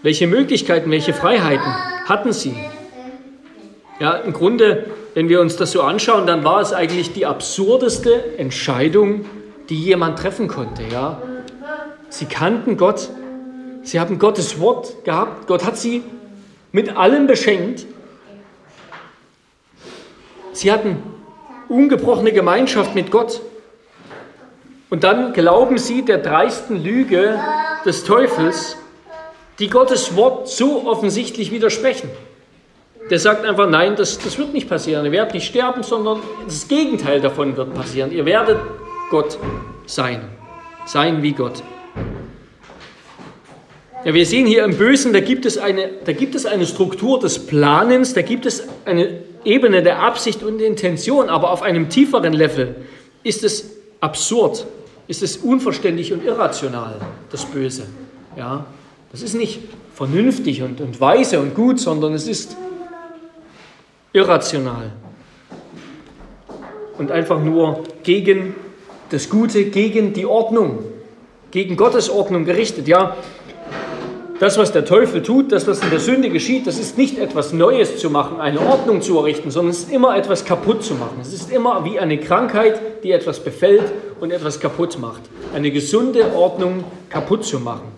Welche 0.04 0.28
Möglichkeiten, 0.28 0.90
welche 0.90 1.14
Freiheiten 1.14 1.76
hatten 2.06 2.32
sie? 2.32 2.56
Ja, 4.00 4.14
im 4.14 4.32
Grunde, 4.32 4.86
wenn 5.14 5.28
wir 5.28 5.42
uns 5.42 5.58
das 5.58 5.74
so 5.74 5.82
anschauen, 5.82 6.26
dann 6.26 6.46
war 6.46 6.62
es 6.62 6.72
eigentlich 6.72 7.12
die 7.12 7.26
absurdeste 7.26 8.38
Entscheidung, 8.38 9.26
die 9.68 9.76
jemand 9.76 10.18
treffen 10.18 10.48
konnte. 10.48 10.84
Ja? 10.90 11.22
Sie 12.08 12.26
kannten 12.26 12.78
Gott, 12.78 13.10
Sie 13.84 14.00
haben 14.00 14.20
Gottes 14.20 14.60
Wort 14.60 15.04
gehabt. 15.06 15.48
Gott 15.48 15.66
hat 15.66 15.78
sie 15.78 16.04
mit 16.72 16.96
allem 16.96 17.28
beschenkt. 17.28 17.86
Sie 20.54 20.72
hatten 20.72 20.98
ungebrochene 21.70 22.34
Gemeinschaft 22.34 22.96
mit 22.96 23.12
Gott. 23.12 23.42
Und 24.90 25.04
dann 25.04 25.34
glauben 25.34 25.78
sie 25.78 26.04
der 26.04 26.18
dreisten 26.18 26.84
Lüge 26.84 27.40
des 27.86 28.04
Teufels, 28.04 28.76
die 29.60 29.70
Gottes 29.70 30.16
Wort 30.16 30.50
so 30.50 30.88
offensichtlich 30.88 31.52
widersprechen. 31.52 32.10
Der 33.10 33.20
sagt 33.20 33.46
einfach, 33.46 33.70
nein, 33.70 33.96
das, 33.96 34.20
das 34.20 34.38
wird 34.38 34.54
nicht 34.54 34.70
passieren. 34.70 35.06
Ihr 35.06 35.12
werdet 35.12 35.34
nicht 35.34 35.48
sterben, 35.48 35.84
sondern 35.84 36.22
das 36.46 36.68
Gegenteil 36.68 37.22
davon 37.22 37.56
wird 37.58 37.74
passieren. 37.74 38.12
Ihr 38.12 38.26
werdet 38.26 38.60
Gott 39.10 39.38
sein. 39.86 40.22
Sein 40.86 41.22
wie 41.22 41.34
Gott. 41.34 41.64
Ja, 44.06 44.14
wir 44.14 44.26
sehen 44.26 44.46
hier 44.46 44.64
im 44.64 44.78
Bösen, 44.78 45.12
da 45.12 45.20
gibt, 45.20 45.46
es 45.46 45.58
eine, 45.58 45.90
da 46.06 46.14
gibt 46.14 46.34
es 46.34 46.46
eine 46.46 46.66
Struktur 46.66 47.20
des 47.20 47.48
Planens, 47.48 48.14
da 48.14 48.22
gibt 48.22 48.46
es 48.46 48.64
eine 48.86 49.20
Ebene 49.44 49.84
der 49.84 50.00
Absicht 50.00 50.42
und 50.42 50.62
Intention, 50.62 51.28
aber 51.30 51.52
auf 51.52 51.62
einem 51.62 51.90
tieferen 51.90 52.32
Level 52.32 52.76
ist 53.24 53.44
es 53.44 53.72
absurd, 54.00 54.66
ist 55.08 55.22
es 55.22 55.38
unverständlich 55.38 56.14
und 56.14 56.24
irrational, 56.24 56.96
das 57.30 57.44
Böse. 57.44 57.88
Ja, 58.38 58.68
das 59.12 59.22
ist 59.22 59.34
nicht 59.34 59.60
vernünftig 59.94 60.62
und, 60.62 60.80
und 60.80 61.02
weise 61.02 61.42
und 61.42 61.54
gut, 61.54 61.80
sondern 61.80 62.14
es 62.14 62.26
ist 62.26 62.56
irrational 64.14 64.94
und 66.98 67.12
einfach 67.12 67.42
nur 67.42 67.84
gegen 68.04 68.56
das 69.10 69.30
Gute, 69.30 69.66
gegen 69.66 70.14
die 70.14 70.26
Ordnung, 70.26 70.86
gegen 71.52 71.76
Gottes 71.76 72.10
Ordnung 72.10 72.46
gerichtet. 72.46 72.88
Ja, 72.88 73.18
das, 74.40 74.58
was 74.58 74.72
der 74.72 74.86
Teufel 74.86 75.22
tut, 75.22 75.52
das, 75.52 75.68
was 75.68 75.84
in 75.84 75.90
der 75.90 76.00
Sünde 76.00 76.30
geschieht, 76.30 76.66
das 76.66 76.80
ist 76.80 76.98
nicht 76.98 77.18
etwas 77.18 77.52
Neues 77.52 77.98
zu 77.98 78.10
machen, 78.10 78.40
eine 78.40 78.62
Ordnung 78.62 79.02
zu 79.02 79.18
errichten, 79.18 79.52
sondern 79.52 79.72
es 79.72 79.80
ist 79.80 79.92
immer 79.92 80.16
etwas 80.16 80.46
kaputt 80.46 80.82
zu 80.84 80.96
machen. 80.96 81.18
Es 81.22 81.34
ist 81.34 81.52
immer 81.52 81.84
wie 81.84 82.00
eine 82.00 82.18
Krankheit, 82.18 83.04
die 83.04 83.12
etwas 83.12 83.44
befällt 83.44 83.92
und 84.22 84.32
etwas 84.32 84.62
kaputt 84.62 84.98
macht. 84.98 85.22
Eine 85.54 85.72
gesunde 85.72 86.34
Ordnung 86.34 86.86
kaputt 87.10 87.44
zu 87.44 87.60
machen. 87.60 87.92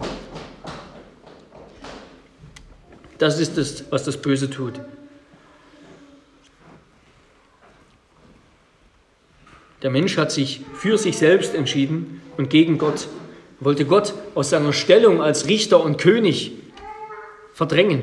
Das 3.19 3.39
ist 3.39 3.59
es, 3.59 3.85
was 3.91 4.03
das 4.03 4.17
Böse 4.17 4.49
tut. 4.49 4.73
Der 9.83 9.91
Mensch 9.91 10.17
hat 10.17 10.31
sich 10.31 10.61
für 10.73 10.97
sich 10.97 11.17
selbst 11.17 11.53
entschieden 11.53 12.21
und 12.37 12.49
gegen 12.49 12.79
Gott 12.79 13.07
wollte 13.61 13.85
Gott 13.85 14.13
aus 14.35 14.49
seiner 14.49 14.73
Stellung 14.73 15.21
als 15.21 15.47
Richter 15.47 15.81
und 15.81 15.97
König 15.97 16.51
verdrängen. 17.53 18.01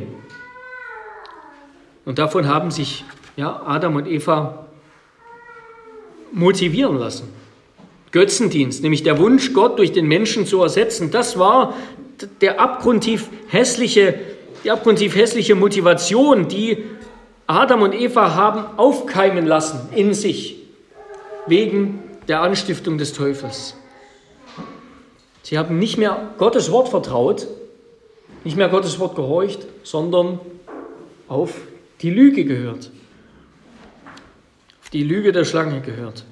Und 2.07 2.19
davon 2.19 2.49
haben 2.49 2.71
sich 2.71 3.05
ja, 3.37 3.62
Adam 3.67 3.97
und 3.97 4.07
Eva 4.07 4.67
motivieren 6.33 6.99
lassen. 6.99 7.29
Götzendienst, 8.12 8.83
nämlich 8.83 9.03
der 9.03 9.19
Wunsch, 9.19 9.53
Gott 9.53 9.79
durch 9.79 9.93
den 9.93 10.07
Menschen 10.07 10.47
zu 10.47 10.62
ersetzen, 10.62 11.11
das 11.11 11.38
war 11.38 11.75
der 12.41 12.61
abgrundtief 12.61 13.29
hässliche, 13.49 14.15
die 14.65 14.71
abgrundtief 14.71 15.15
hässliche 15.15 15.55
Motivation, 15.55 16.49
die 16.49 16.85
Adam 17.47 17.83
und 17.83 17.95
Eva 17.95 18.35
haben 18.35 18.65
aufkeimen 18.79 19.47
lassen 19.47 19.88
in 19.95 20.15
sich, 20.15 20.57
wegen 21.47 22.03
der 22.29 22.41
Anstiftung 22.41 22.97
des 22.97 23.12
Teufels. 23.12 23.75
Sie 25.49 25.57
haben 25.57 25.78
nicht 25.78 25.97
mehr 25.97 26.35
Gottes 26.37 26.71
Wort 26.71 26.90
vertraut, 26.90 27.47
nicht 28.45 28.59
mehr 28.59 28.69
Gottes 28.69 28.99
Wort 28.99 29.17
gehorcht, 29.17 29.61
sondern 29.83 30.40
auf 31.26 31.55
die 32.02 32.11
Lüge 32.11 32.45
gehört. 32.45 32.90
Auf 34.83 34.90
die 34.90 35.02
Lüge 35.02 35.33
der 35.33 35.47
Schlange 35.47 35.81
gehört. 35.81 36.26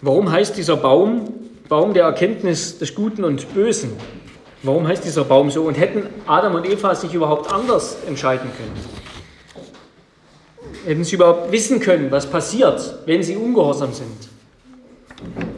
Warum 0.00 0.32
heißt 0.32 0.56
dieser 0.56 0.76
Baum 0.76 1.32
Baum 1.68 1.94
der 1.94 2.06
Erkenntnis 2.06 2.80
des 2.80 2.92
Guten 2.92 3.22
und 3.22 3.54
Bösen? 3.54 3.92
Warum 4.64 4.88
heißt 4.88 5.04
dieser 5.04 5.22
Baum 5.22 5.48
so? 5.52 5.62
Und 5.62 5.78
hätten 5.78 6.08
Adam 6.26 6.56
und 6.56 6.68
Eva 6.68 6.92
sich 6.96 7.14
überhaupt 7.14 7.52
anders 7.52 7.98
entscheiden 8.04 8.50
können? 8.56 9.64
Hätten 10.86 11.04
sie 11.04 11.14
überhaupt 11.14 11.52
wissen 11.52 11.78
können, 11.78 12.10
was 12.10 12.28
passiert, 12.28 12.98
wenn 13.06 13.22
sie 13.22 13.36
ungehorsam 13.36 13.92
sind? 13.92 14.31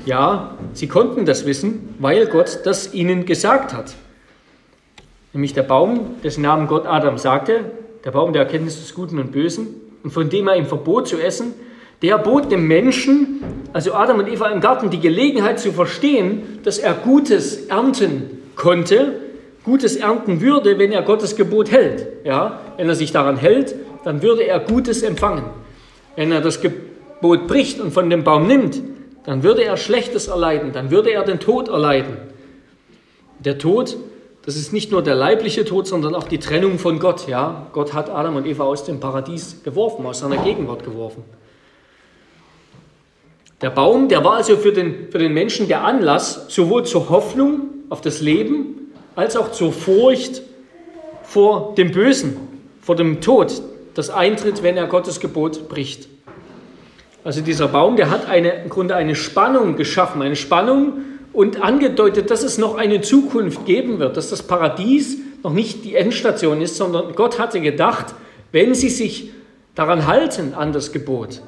Ja, 0.06 0.56
sie 0.72 0.88
konnten 0.88 1.24
das 1.24 1.46
wissen, 1.46 1.94
weil 1.98 2.26
Gott 2.26 2.60
das 2.64 2.92
ihnen 2.94 3.24
gesagt 3.24 3.72
hat. 3.72 3.94
Nämlich 5.32 5.54
der 5.54 5.62
Baum, 5.62 6.16
dessen 6.22 6.42
Namen 6.42 6.66
Gott 6.66 6.86
Adam 6.86 7.18
sagte, 7.18 7.60
der 8.04 8.10
Baum 8.10 8.32
der 8.32 8.42
Erkenntnis 8.42 8.80
des 8.80 8.94
Guten 8.94 9.18
und 9.18 9.32
Bösen, 9.32 9.66
und 10.02 10.10
von 10.10 10.28
dem 10.28 10.46
er 10.48 10.56
ihm 10.56 10.66
verbot 10.66 11.08
zu 11.08 11.18
essen, 11.18 11.54
der 12.02 12.18
bot 12.18 12.52
dem 12.52 12.68
Menschen, 12.68 13.42
also 13.72 13.94
Adam 13.94 14.18
und 14.18 14.28
Eva 14.28 14.48
im 14.50 14.60
Garten, 14.60 14.90
die 14.90 15.00
Gelegenheit 15.00 15.58
zu 15.58 15.72
verstehen, 15.72 16.60
dass 16.62 16.78
er 16.78 16.92
Gutes 16.92 17.66
ernten 17.66 18.42
konnte, 18.56 19.20
Gutes 19.64 19.96
ernten 19.96 20.42
würde, 20.42 20.78
wenn 20.78 20.92
er 20.92 21.00
Gottes 21.00 21.36
Gebot 21.36 21.70
hält. 21.70 22.06
Ja, 22.24 22.60
wenn 22.76 22.88
er 22.88 22.94
sich 22.94 23.12
daran 23.12 23.38
hält, 23.38 23.74
dann 24.04 24.20
würde 24.20 24.42
er 24.42 24.60
Gutes 24.60 25.02
empfangen. 25.02 25.44
Wenn 26.16 26.30
er 26.30 26.42
das 26.42 26.60
Gebot 26.60 27.46
bricht 27.46 27.80
und 27.80 27.90
von 27.90 28.10
dem 28.10 28.22
Baum 28.22 28.46
nimmt, 28.46 28.82
dann 29.24 29.42
würde 29.42 29.64
er 29.64 29.76
Schlechtes 29.76 30.28
erleiden, 30.28 30.72
dann 30.72 30.90
würde 30.90 31.10
er 31.10 31.24
den 31.24 31.40
Tod 31.40 31.68
erleiden. 31.68 32.16
Der 33.38 33.58
Tod, 33.58 33.96
das 34.44 34.56
ist 34.56 34.72
nicht 34.72 34.90
nur 34.90 35.02
der 35.02 35.14
leibliche 35.14 35.64
Tod, 35.64 35.86
sondern 35.86 36.14
auch 36.14 36.28
die 36.28 36.38
Trennung 36.38 36.78
von 36.78 36.98
Gott. 36.98 37.26
Ja, 37.26 37.66
Gott 37.72 37.94
hat 37.94 38.10
Adam 38.10 38.36
und 38.36 38.46
Eva 38.46 38.64
aus 38.64 38.84
dem 38.84 39.00
Paradies 39.00 39.62
geworfen, 39.64 40.04
aus 40.06 40.20
seiner 40.20 40.36
Gegenwart 40.38 40.84
geworfen. 40.84 41.24
Der 43.60 43.70
Baum, 43.70 44.08
der 44.08 44.22
war 44.24 44.34
also 44.34 44.56
für 44.56 44.72
den, 44.72 45.10
für 45.10 45.18
den 45.18 45.32
Menschen 45.32 45.68
der 45.68 45.84
Anlass 45.84 46.46
sowohl 46.48 46.84
zur 46.84 47.08
Hoffnung 47.08 47.60
auf 47.88 48.02
das 48.02 48.20
Leben 48.20 48.92
als 49.14 49.36
auch 49.36 49.52
zur 49.52 49.72
Furcht 49.72 50.42
vor 51.22 51.74
dem 51.74 51.90
Bösen, 51.90 52.36
vor 52.82 52.96
dem 52.96 53.22
Tod, 53.22 53.62
das 53.94 54.10
eintritt, 54.10 54.62
wenn 54.62 54.76
er 54.76 54.86
Gottes 54.86 55.20
Gebot 55.20 55.68
bricht. 55.68 56.08
Also 57.24 57.40
dieser 57.40 57.68
Baum, 57.68 57.96
der 57.96 58.10
hat 58.10 58.28
eine, 58.28 58.50
im 58.64 58.68
Grunde 58.68 58.94
eine 58.94 59.14
Spannung 59.14 59.76
geschaffen, 59.76 60.20
eine 60.20 60.36
Spannung 60.36 60.98
und 61.32 61.62
angedeutet, 61.62 62.30
dass 62.30 62.42
es 62.42 62.58
noch 62.58 62.76
eine 62.76 63.00
Zukunft 63.00 63.64
geben 63.64 63.98
wird, 63.98 64.16
dass 64.16 64.30
das 64.30 64.42
Paradies 64.42 65.18
noch 65.42 65.52
nicht 65.52 65.84
die 65.84 65.94
Endstation 65.94 66.60
ist, 66.60 66.76
sondern 66.76 67.14
Gott 67.14 67.38
hatte 67.38 67.60
gedacht, 67.60 68.14
wenn 68.52 68.74
sie 68.74 68.90
sich 68.90 69.30
daran 69.74 70.06
halten 70.06 70.54
an 70.54 70.72
das 70.72 70.92
Gebot, 70.92 71.42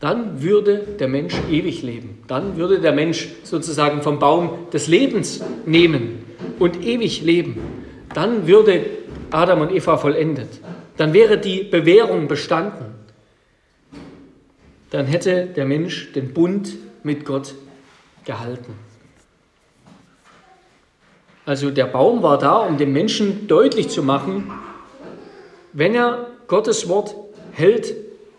dann 0.00 0.42
würde 0.42 0.78
der 0.98 1.08
Mensch 1.08 1.34
ewig 1.50 1.82
leben. 1.82 2.22
Dann 2.26 2.56
würde 2.56 2.80
der 2.80 2.92
Mensch 2.92 3.28
sozusagen 3.42 4.02
vom 4.02 4.18
Baum 4.18 4.68
des 4.72 4.86
Lebens 4.86 5.42
nehmen 5.64 6.24
und 6.58 6.84
ewig 6.84 7.22
leben, 7.22 7.58
dann 8.12 8.46
würde 8.46 8.84
Adam 9.30 9.62
und 9.62 9.72
Eva 9.72 9.96
vollendet. 9.96 10.60
Dann 10.96 11.12
wäre 11.12 11.38
die 11.38 11.62
Bewährung 11.64 12.28
bestanden. 12.28 12.93
Dann 14.94 15.06
hätte 15.06 15.46
der 15.46 15.64
Mensch 15.64 16.12
den 16.12 16.32
Bund 16.32 16.76
mit 17.02 17.24
Gott 17.24 17.56
gehalten. 18.24 18.74
Also 21.44 21.72
der 21.72 21.86
Baum 21.86 22.22
war 22.22 22.38
da, 22.38 22.58
um 22.58 22.78
dem 22.78 22.92
Menschen 22.92 23.48
deutlich 23.48 23.88
zu 23.88 24.04
machen, 24.04 24.52
wenn 25.72 25.96
er 25.96 26.28
Gottes 26.46 26.88
Wort 26.88 27.16
hält, 27.50 27.92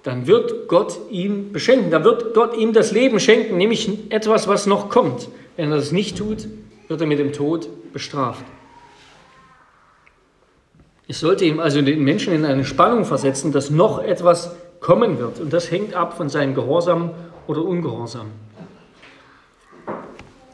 dann 0.04 0.28
wird 0.28 0.70
Gott 0.70 0.98
ihm 1.12 1.52
beschenken, 1.52 1.92
dann 1.92 2.06
wird 2.06 2.34
Gott 2.34 2.56
ihm 2.56 2.72
das 2.72 2.94
Leben 2.94 3.20
schenken, 3.20 3.58
nämlich 3.58 3.90
etwas, 4.10 4.48
was 4.48 4.66
noch 4.66 4.88
kommt. 4.88 5.28
Wenn 5.58 5.72
er 5.72 5.76
das 5.76 5.92
nicht 5.92 6.18
tut, 6.18 6.48
wird 6.88 7.02
er 7.02 7.08
mit 7.08 7.20
dem 7.20 7.34
Tod 7.34 7.68
bestraft. 7.92 8.46
Es 11.10 11.20
sollte 11.20 11.44
ihm 11.44 11.60
also 11.60 11.82
den 11.82 12.02
Menschen 12.02 12.34
in 12.34 12.46
eine 12.46 12.64
Spannung 12.64 13.04
versetzen, 13.04 13.52
dass 13.52 13.70
noch 13.70 14.02
etwas 14.02 14.56
kommen 14.86 15.18
wird. 15.18 15.40
Und 15.40 15.52
das 15.52 15.72
hängt 15.72 15.96
ab 15.96 16.16
von 16.16 16.30
seinem 16.30 16.54
Gehorsam 16.54 17.10
oder 17.48 17.64
Ungehorsam. 17.64 18.28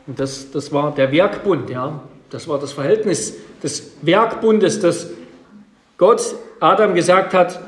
Und 0.07 0.19
das, 0.19 0.51
das 0.51 0.71
war 0.71 0.95
der 0.95 1.11
Werkbund, 1.11 1.69
ja. 1.69 1.99
Das 2.29 2.47
war 2.47 2.57
das 2.57 2.71
Verhältnis 2.71 3.35
des 3.61 3.91
Werkbundes, 4.01 4.79
dass 4.79 5.09
Gott 5.97 6.33
Adam 6.61 6.95
gesagt 6.95 7.33
hat, 7.33 7.59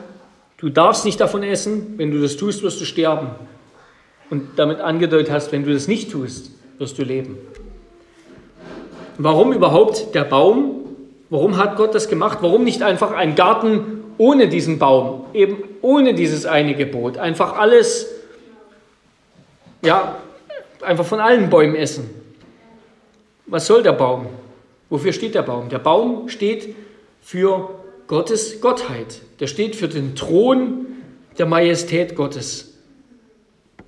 du 0.55 0.69
darfst 0.69 1.03
nicht 1.03 1.19
davon 1.19 1.43
essen, 1.43 1.95
wenn 1.97 2.11
du 2.11 2.21
das 2.21 2.37
tust, 2.37 2.63
wirst 2.63 2.79
du 2.79 2.85
sterben. 2.85 3.31
Und 4.29 4.57
damit 4.57 4.79
angedeutet 4.79 5.33
hast, 5.33 5.51
wenn 5.51 5.65
du 5.65 5.73
das 5.73 5.89
nicht 5.89 6.13
tust, 6.13 6.51
wirst 6.77 6.97
du 6.97 7.03
leben. 7.03 7.37
Warum 9.17 9.51
überhaupt 9.51 10.15
der 10.15 10.23
Baum? 10.23 10.85
Warum 11.29 11.57
hat 11.57 11.75
Gott 11.75 11.93
das 11.93 12.07
gemacht? 12.07 12.37
Warum 12.39 12.63
nicht 12.63 12.81
einfach 12.83 13.11
ein 13.11 13.35
Garten 13.35 14.02
ohne 14.17 14.47
diesen 14.47 14.79
Baum, 14.79 15.25
eben 15.33 15.63
ohne 15.81 16.13
dieses 16.13 16.45
eine 16.45 16.75
Gebot? 16.75 17.17
Einfach 17.17 17.57
alles, 17.57 18.07
ja, 19.81 20.17
einfach 20.81 21.05
von 21.05 21.19
allen 21.19 21.49
Bäumen 21.49 21.75
essen. 21.75 22.09
Was 23.45 23.67
soll 23.67 23.83
der 23.83 23.93
Baum? 23.93 24.27
Wofür 24.89 25.13
steht 25.13 25.35
der 25.35 25.41
Baum? 25.41 25.69
Der 25.69 25.79
Baum 25.79 26.29
steht 26.29 26.75
für 27.21 27.69
Gottes 28.07 28.61
Gottheit. 28.61 29.21
Der 29.39 29.47
steht 29.47 29.75
für 29.75 29.87
den 29.87 30.15
Thron 30.15 30.85
der 31.37 31.45
Majestät 31.45 32.15
Gottes, 32.15 32.77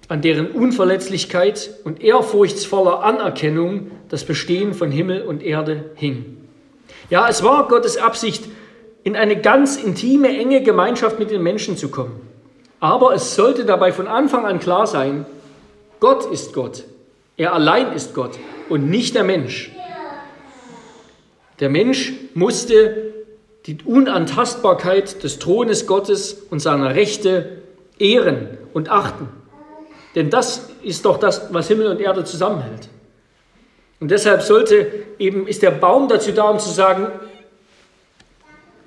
an 0.07 0.21
deren 0.21 0.51
Unverletzlichkeit 0.51 1.69
und 1.83 2.01
ehrfurchtsvoller 2.01 3.03
Anerkennung 3.03 3.91
das 4.09 4.23
Bestehen 4.23 4.73
von 4.73 4.91
Himmel 4.91 5.21
und 5.21 5.43
Erde 5.43 5.91
hing. 5.95 6.37
Ja, 7.09 7.29
es 7.29 7.43
war 7.43 7.67
Gottes 7.67 7.97
Absicht, 7.97 8.45
in 9.05 9.15
eine 9.15 9.39
ganz 9.39 9.77
intime, 9.77 10.35
enge 10.35 10.63
Gemeinschaft 10.63 11.19
mit 11.19 11.29
den 11.29 11.43
Menschen 11.43 11.77
zu 11.77 11.89
kommen. 11.89 12.19
Aber 12.79 13.13
es 13.13 13.35
sollte 13.35 13.63
dabei 13.63 13.93
von 13.93 14.07
Anfang 14.07 14.45
an 14.45 14.59
klar 14.59 14.87
sein, 14.87 15.27
Gott 15.99 16.25
ist 16.25 16.53
Gott. 16.53 16.83
Er 17.37 17.53
allein 17.53 17.93
ist 17.93 18.15
Gott 18.15 18.31
und 18.67 18.89
nicht 18.89 19.13
der 19.15 19.23
Mensch. 19.23 19.71
Der 21.59 21.69
Mensch 21.69 22.13
musste 22.33 23.13
die 23.67 23.77
Unantastbarkeit 23.85 25.23
des 25.23 25.37
Thrones 25.37 25.85
Gottes 25.85 26.33
und 26.49 26.59
seiner 26.59 26.95
Rechte 26.95 27.61
ehren 27.99 28.57
und 28.73 28.89
achten. 28.89 29.29
Denn 30.15 30.31
das 30.31 30.69
ist 30.81 31.05
doch 31.05 31.17
das, 31.17 31.53
was 31.53 31.67
Himmel 31.67 31.87
und 31.87 32.01
Erde 32.01 32.23
zusammenhält. 32.23 32.89
Und 33.99 34.09
deshalb 34.09 34.41
sollte 34.41 34.87
eben, 35.19 35.47
ist 35.47 35.61
der 35.61 35.71
Baum 35.71 36.07
dazu 36.07 36.31
da, 36.31 36.49
um 36.49 36.57
zu 36.57 36.69
sagen, 36.69 37.07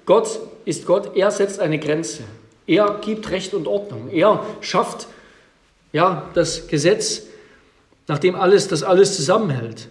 Gott 0.09 0.41
ist 0.65 0.87
Gott, 0.87 1.15
er 1.17 1.31
setzt 1.31 1.61
eine 1.61 1.79
Grenze. 1.79 2.23
Er 2.67 2.99
gibt 3.03 3.31
Recht 3.31 3.53
und 3.53 3.69
Ordnung. 3.69 4.09
Er 4.11 4.43
schafft 4.63 5.07
ja, 5.93 6.31
das 6.33 6.67
Gesetz, 6.67 7.25
nachdem 8.07 8.35
alles, 8.35 8.69
das 8.69 8.83
alles 8.83 9.17
zusammenhält. 9.17 9.89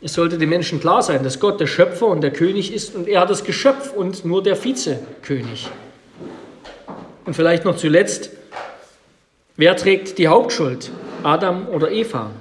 Es 0.00 0.14
sollte 0.14 0.38
den 0.38 0.48
Menschen 0.48 0.80
klar 0.80 1.02
sein, 1.02 1.22
dass 1.22 1.38
Gott 1.38 1.60
der 1.60 1.68
Schöpfer 1.68 2.08
und 2.08 2.22
der 2.22 2.32
König 2.32 2.74
ist 2.74 2.96
und 2.96 3.06
er 3.06 3.26
das 3.26 3.44
Geschöpf 3.44 3.92
und 3.92 4.24
nur 4.24 4.42
der 4.42 4.56
Vizekönig. 4.56 5.68
Und 7.26 7.34
vielleicht 7.34 7.64
noch 7.64 7.76
zuletzt, 7.76 8.30
wer 9.56 9.76
trägt 9.76 10.18
die 10.18 10.26
Hauptschuld? 10.26 10.90
Adam 11.22 11.68
oder 11.68 11.92
Eva? 11.92 12.32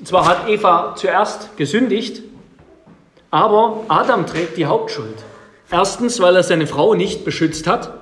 Und 0.00 0.08
zwar 0.08 0.26
hat 0.26 0.48
Eva 0.48 0.96
zuerst 0.96 1.56
gesündigt, 1.56 2.24
aber 3.32 3.82
Adam 3.88 4.26
trägt 4.26 4.56
die 4.56 4.66
Hauptschuld. 4.66 5.16
Erstens, 5.70 6.20
weil 6.20 6.36
er 6.36 6.44
seine 6.44 6.68
Frau 6.68 6.94
nicht 6.94 7.24
beschützt 7.24 7.66
hat. 7.66 7.94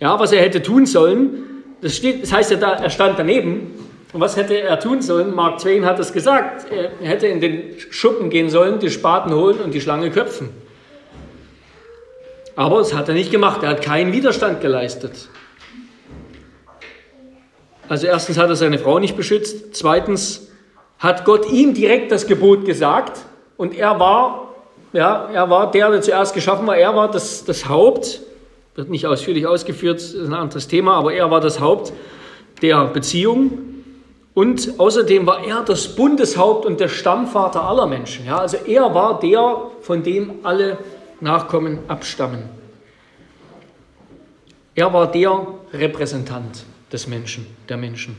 Ja, 0.00 0.18
was 0.18 0.32
er 0.32 0.40
hätte 0.40 0.62
tun 0.62 0.86
sollen, 0.86 1.44
das, 1.80 1.94
steht, 1.94 2.24
das 2.24 2.32
heißt 2.32 2.50
ja 2.50 2.56
da, 2.56 2.72
er 2.72 2.90
stand 2.90 3.18
daneben, 3.18 3.74
und 4.12 4.20
was 4.20 4.36
hätte 4.38 4.58
er 4.58 4.80
tun 4.80 5.02
sollen? 5.02 5.34
Mark 5.34 5.58
Twain 5.58 5.84
hat 5.84 5.98
es 5.98 6.14
gesagt. 6.14 6.66
Er 6.72 7.06
hätte 7.06 7.26
in 7.26 7.42
den 7.42 7.74
Schuppen 7.90 8.30
gehen 8.30 8.48
sollen, 8.48 8.78
die 8.78 8.90
Spaten 8.90 9.34
holen 9.34 9.60
und 9.60 9.74
die 9.74 9.82
Schlange 9.82 10.10
köpfen. 10.10 10.48
Aber 12.56 12.78
das 12.78 12.94
hat 12.94 13.08
er 13.08 13.14
nicht 13.14 13.30
gemacht. 13.30 13.62
Er 13.62 13.68
hat 13.68 13.82
keinen 13.82 14.12
Widerstand 14.14 14.62
geleistet. 14.62 15.28
Also 17.86 18.06
erstens 18.06 18.38
hat 18.38 18.48
er 18.48 18.56
seine 18.56 18.78
Frau 18.78 18.98
nicht 18.98 19.14
beschützt. 19.14 19.76
Zweitens 19.76 20.48
hat 20.98 21.26
Gott 21.26 21.50
ihm 21.52 21.74
direkt 21.74 22.10
das 22.10 22.26
Gebot 22.26 22.64
gesagt. 22.64 23.20
Und 23.58 23.76
er 23.76 24.00
war, 24.00 24.47
ja, 24.92 25.28
er 25.32 25.50
war 25.50 25.70
der, 25.70 25.90
der 25.90 26.02
zuerst 26.02 26.34
geschaffen 26.34 26.66
war. 26.66 26.76
Er 26.76 26.94
war 26.94 27.10
das, 27.10 27.44
das 27.44 27.68
Haupt. 27.68 28.20
Wird 28.74 28.90
nicht 28.90 29.06
ausführlich 29.06 29.46
ausgeführt, 29.46 29.98
ist 29.98 30.14
ein 30.14 30.34
anderes 30.34 30.68
Thema. 30.68 30.94
Aber 30.94 31.12
er 31.12 31.30
war 31.30 31.40
das 31.40 31.60
Haupt 31.60 31.92
der 32.62 32.86
Beziehung. 32.86 33.52
Und 34.34 34.78
außerdem 34.78 35.26
war 35.26 35.44
er 35.44 35.62
das 35.62 35.96
Bundeshaupt 35.96 36.64
und 36.64 36.78
der 36.78 36.88
Stammvater 36.88 37.64
aller 37.64 37.86
Menschen. 37.86 38.24
Ja, 38.24 38.38
also 38.38 38.56
er 38.56 38.94
war 38.94 39.18
der, 39.18 39.62
von 39.80 40.02
dem 40.02 40.40
alle 40.44 40.78
Nachkommen 41.20 41.80
abstammen. 41.88 42.44
Er 44.76 44.92
war 44.92 45.10
der 45.10 45.44
Repräsentant 45.72 46.64
des 46.92 47.08
Menschen, 47.08 47.46
der 47.68 47.76
Menschen. 47.76 48.16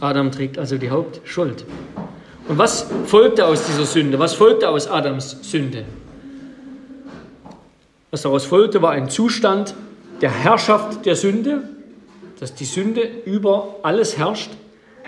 Adam 0.00 0.32
trägt 0.32 0.58
also 0.58 0.78
die 0.78 0.88
Hauptschuld. 0.88 1.66
Und 2.48 2.58
was 2.58 2.86
folgte 3.06 3.46
aus 3.46 3.66
dieser 3.66 3.84
Sünde? 3.84 4.18
Was 4.18 4.34
folgte 4.34 4.68
aus 4.68 4.86
Adams 4.86 5.38
Sünde? 5.42 5.84
Was 8.10 8.22
daraus 8.22 8.44
folgte, 8.44 8.80
war 8.82 8.92
ein 8.92 9.10
Zustand 9.10 9.74
der 10.20 10.30
Herrschaft 10.30 11.04
der 11.04 11.16
Sünde, 11.16 11.62
dass 12.38 12.54
die 12.54 12.64
Sünde 12.64 13.02
über 13.24 13.76
alles 13.82 14.16
herrscht 14.16 14.50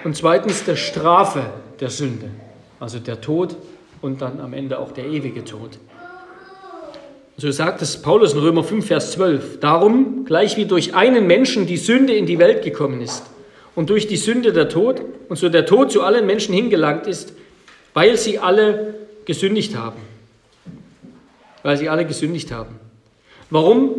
und 0.05 0.17
zweitens 0.17 0.65
der 0.65 0.77
Strafe 0.77 1.45
der 1.79 1.91
Sünde, 1.91 2.29
also 2.81 2.99
der 2.99 3.21
Tod 3.21 3.57
und 4.03 4.21
dann 4.21 4.41
am 4.41 4.53
Ende 4.53 4.79
auch 4.79 4.91
der 4.91 5.07
ewige 5.07 5.45
Tod. 5.45 5.79
So 7.37 7.51
sagt 7.53 7.83
es 7.83 8.03
Paulus 8.03 8.33
in 8.33 8.41
Römer 8.41 8.65
5, 8.65 8.85
Vers 8.85 9.13
12. 9.13 9.61
Darum, 9.61 10.25
gleich 10.25 10.57
wie 10.57 10.65
durch 10.65 10.95
einen 10.95 11.29
Menschen 11.29 11.67
die 11.67 11.77
Sünde 11.77 12.15
in 12.15 12.27
die 12.27 12.41
Welt 12.41 12.65
gekommen 12.65 13.01
ist 13.01 13.23
und 13.79 13.91
durch 13.91 14.09
die 14.09 14.17
Sünde 14.17 14.53
der 14.53 14.69
Tod 14.69 15.01
und 15.29 15.37
so 15.37 15.49
der 15.49 15.65
Tod 15.65 15.93
zu 15.93 16.03
allen 16.03 16.27
Menschen 16.27 16.53
hingelangt 16.53 17.07
ist, 17.07 17.33
weil 17.95 18.17
sie 18.17 18.41
alle 18.41 18.97
gesündigt 19.25 19.77
haben. 19.77 20.01
Weil 21.63 21.77
sie 21.77 21.89
alle 21.89 22.05
gesündigt 22.05 22.51
haben. 22.51 22.75
Warum 23.51 23.95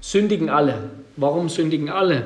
sündigen 0.00 0.48
alle? 0.48 0.90
Warum 1.16 1.48
sündigen 1.48 1.90
alle? 1.90 2.22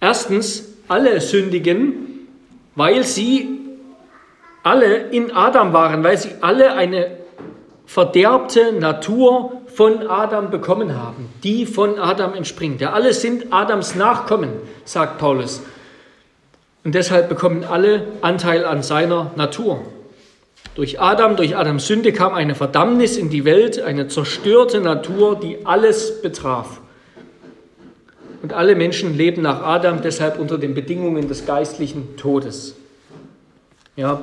Erstens, 0.00 0.74
alle 0.88 1.20
sündigen, 1.20 2.26
weil 2.74 3.04
sie 3.04 3.50
alle 4.64 4.96
in 5.12 5.30
Adam 5.30 5.72
waren, 5.72 6.02
weil 6.02 6.18
sie 6.18 6.30
alle 6.40 6.72
eine 6.72 7.18
verderbte 7.86 8.72
Natur 8.72 9.61
von 9.74 10.06
Adam 10.08 10.50
bekommen 10.50 10.96
haben, 10.96 11.28
die 11.42 11.66
von 11.66 11.98
Adam 11.98 12.34
entspringt. 12.34 12.80
Ja, 12.80 12.92
alle 12.92 13.12
sind 13.12 13.46
Adams 13.52 13.94
Nachkommen, 13.94 14.50
sagt 14.84 15.18
Paulus. 15.18 15.62
Und 16.84 16.94
deshalb 16.94 17.28
bekommen 17.28 17.64
alle 17.64 18.06
Anteil 18.22 18.64
an 18.64 18.82
seiner 18.82 19.30
Natur. 19.36 19.82
Durch 20.74 21.00
Adam, 21.00 21.36
durch 21.36 21.56
Adams 21.56 21.86
Sünde 21.86 22.12
kam 22.12 22.34
eine 22.34 22.54
Verdammnis 22.54 23.16
in 23.16 23.30
die 23.30 23.44
Welt, 23.44 23.80
eine 23.80 24.08
zerstörte 24.08 24.80
Natur, 24.80 25.38
die 25.38 25.66
alles 25.66 26.22
betraf. 26.22 26.80
Und 28.42 28.52
alle 28.52 28.74
Menschen 28.74 29.16
leben 29.16 29.42
nach 29.42 29.62
Adam 29.62 30.02
deshalb 30.02 30.38
unter 30.38 30.58
den 30.58 30.74
Bedingungen 30.74 31.28
des 31.28 31.46
geistlichen 31.46 32.16
Todes. 32.16 32.74
Ja, 33.94 34.22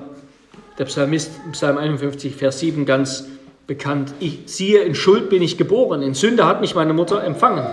der 0.77 0.85
Psalmist, 0.85 1.31
Psalm 1.51 1.77
51, 1.77 2.35
Vers 2.35 2.59
7, 2.59 2.85
ganz 2.85 3.25
bekannt. 3.69 4.13
Ich 4.19 4.39
siehe, 4.47 4.81
in 4.81 4.95
Schuld 4.95 5.29
bin 5.29 5.41
ich 5.41 5.57
geboren, 5.57 6.01
in 6.01 6.15
Sünde 6.15 6.45
hat 6.45 6.59
mich 6.59 6.75
meine 6.75 6.91
Mutter 6.91 7.23
empfangen. 7.23 7.65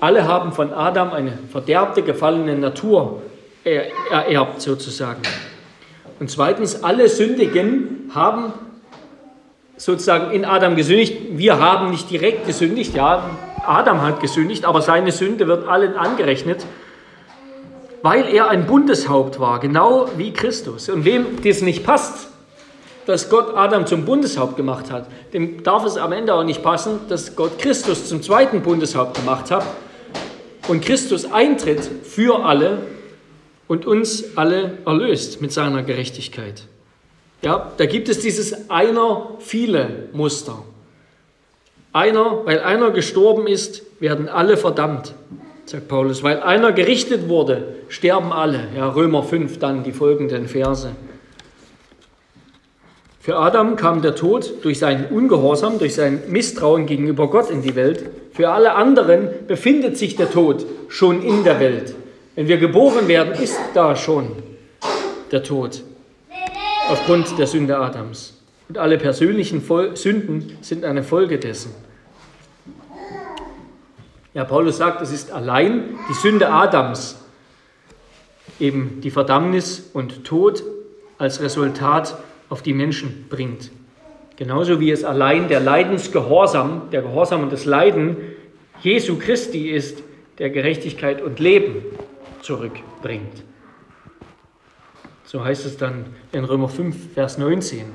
Alle 0.00 0.26
haben 0.26 0.52
von 0.52 0.72
Adam 0.72 1.10
eine 1.10 1.36
verderbte, 1.50 2.02
gefallene 2.02 2.56
Natur 2.56 3.20
ererbt 3.64 4.62
sozusagen. 4.62 5.22
Und 6.20 6.30
zweitens, 6.30 6.84
alle 6.84 7.08
Sündigen 7.08 8.10
haben 8.14 8.52
sozusagen 9.76 10.30
in 10.30 10.44
Adam 10.44 10.76
gesündigt. 10.76 11.16
Wir 11.32 11.58
haben 11.58 11.90
nicht 11.90 12.08
direkt 12.08 12.46
gesündigt, 12.46 12.94
ja, 12.94 13.30
Adam 13.66 14.02
hat 14.02 14.20
gesündigt, 14.20 14.64
aber 14.64 14.80
seine 14.80 15.10
Sünde 15.10 15.48
wird 15.48 15.66
allen 15.66 15.96
angerechnet, 15.96 16.64
weil 18.02 18.32
er 18.32 18.48
ein 18.48 18.66
Bundeshaupt 18.66 19.40
war, 19.40 19.58
genau 19.58 20.08
wie 20.16 20.32
Christus. 20.32 20.88
Und 20.88 21.04
wem 21.04 21.42
das 21.42 21.62
nicht 21.62 21.82
passt, 21.84 22.28
dass 23.06 23.28
Gott 23.30 23.54
Adam 23.54 23.86
zum 23.86 24.04
Bundeshaupt 24.04 24.56
gemacht 24.56 24.90
hat, 24.90 25.06
dem 25.32 25.62
darf 25.62 25.84
es 25.84 25.96
am 25.96 26.12
Ende 26.12 26.34
auch 26.34 26.44
nicht 26.44 26.62
passen, 26.62 27.00
dass 27.08 27.36
Gott 27.36 27.58
Christus 27.58 28.08
zum 28.08 28.22
zweiten 28.22 28.62
Bundeshaupt 28.62 29.16
gemacht 29.16 29.50
hat 29.50 29.64
und 30.68 30.84
Christus 30.84 31.30
eintritt 31.30 31.88
für 32.04 32.44
alle 32.44 32.78
und 33.68 33.86
uns 33.86 34.36
alle 34.36 34.78
erlöst 34.86 35.40
mit 35.40 35.52
seiner 35.52 35.82
Gerechtigkeit. 35.82 36.64
Ja, 37.42 37.72
da 37.76 37.86
gibt 37.86 38.08
es 38.08 38.20
dieses 38.20 38.70
einer 38.70 39.32
viele 39.38 40.08
Muster. 40.12 40.62
Einer, 41.92 42.44
weil 42.44 42.60
einer 42.60 42.90
gestorben 42.90 43.46
ist, 43.46 43.82
werden 44.00 44.28
alle 44.28 44.56
verdammt, 44.56 45.14
sagt 45.64 45.88
Paulus. 45.88 46.22
Weil 46.22 46.42
einer 46.42 46.72
gerichtet 46.72 47.28
wurde, 47.28 47.76
sterben 47.88 48.32
alle. 48.32 48.68
Ja, 48.76 48.88
Römer 48.88 49.22
5, 49.22 49.58
dann 49.58 49.84
die 49.84 49.92
folgenden 49.92 50.48
Verse. 50.48 50.90
Für 53.24 53.38
Adam 53.38 53.76
kam 53.76 54.02
der 54.02 54.16
Tod 54.16 54.62
durch 54.64 54.78
seinen 54.78 55.06
Ungehorsam, 55.06 55.78
durch 55.78 55.94
sein 55.94 56.24
Misstrauen 56.28 56.84
gegenüber 56.84 57.30
Gott 57.30 57.48
in 57.48 57.62
die 57.62 57.74
Welt. 57.74 58.04
Für 58.34 58.50
alle 58.50 58.74
anderen 58.74 59.30
befindet 59.46 59.96
sich 59.96 60.14
der 60.14 60.30
Tod 60.30 60.66
schon 60.88 61.22
in 61.22 61.42
der 61.42 61.58
Welt. 61.58 61.94
Wenn 62.34 62.48
wir 62.48 62.58
geboren 62.58 63.08
werden, 63.08 63.32
ist 63.32 63.58
da 63.72 63.96
schon 63.96 64.26
der 65.32 65.42
Tod 65.42 65.82
aufgrund 66.90 67.38
der 67.38 67.46
Sünde 67.46 67.78
Adams. 67.78 68.42
Und 68.68 68.76
alle 68.76 68.98
persönlichen 68.98 69.62
Sünden 69.94 70.58
sind 70.60 70.84
eine 70.84 71.02
Folge 71.02 71.38
dessen. 71.38 71.74
Ja, 74.34 74.44
Paulus 74.44 74.76
sagt, 74.76 75.00
es 75.00 75.12
ist 75.12 75.32
allein 75.32 75.98
die 76.10 76.14
Sünde 76.14 76.50
Adams, 76.50 77.16
eben 78.60 79.00
die 79.00 79.10
Verdammnis 79.10 79.88
und 79.94 80.24
Tod 80.24 80.62
als 81.16 81.40
Resultat 81.40 82.18
auf 82.48 82.62
die 82.62 82.74
Menschen 82.74 83.26
bringt. 83.28 83.70
Genauso 84.36 84.80
wie 84.80 84.90
es 84.90 85.04
allein 85.04 85.48
der 85.48 85.60
Leidensgehorsam, 85.60 86.90
der 86.90 87.02
Gehorsam 87.02 87.42
und 87.42 87.52
das 87.52 87.64
Leiden 87.64 88.16
Jesu 88.82 89.16
Christi 89.18 89.70
ist, 89.70 90.02
der 90.38 90.50
Gerechtigkeit 90.50 91.22
und 91.22 91.38
Leben 91.38 91.76
zurückbringt. 92.42 93.44
So 95.24 95.44
heißt 95.44 95.64
es 95.66 95.76
dann 95.76 96.06
in 96.32 96.44
Römer 96.44 96.68
5, 96.68 97.14
Vers 97.14 97.38
19. 97.38 97.86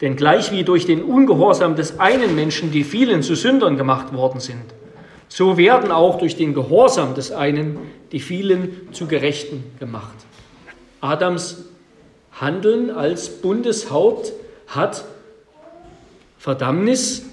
Denn 0.00 0.16
gleich 0.16 0.50
wie 0.52 0.64
durch 0.64 0.86
den 0.86 1.02
Ungehorsam 1.02 1.76
des 1.76 1.98
einen 1.98 2.34
Menschen 2.34 2.70
die 2.70 2.84
vielen 2.84 3.22
zu 3.22 3.34
Sündern 3.34 3.76
gemacht 3.76 4.12
worden 4.12 4.40
sind, 4.40 4.64
so 5.28 5.56
werden 5.56 5.90
auch 5.90 6.18
durch 6.18 6.36
den 6.36 6.54
Gehorsam 6.54 7.14
des 7.14 7.32
einen 7.32 7.78
die 8.12 8.20
vielen 8.20 8.92
zu 8.92 9.06
Gerechten 9.06 9.64
gemacht. 9.78 10.14
Adams 11.00 11.64
Handeln 12.40 12.90
als 12.90 13.28
Bundeshaupt 13.28 14.32
hat 14.66 15.04
Verdammnis, 16.38 17.24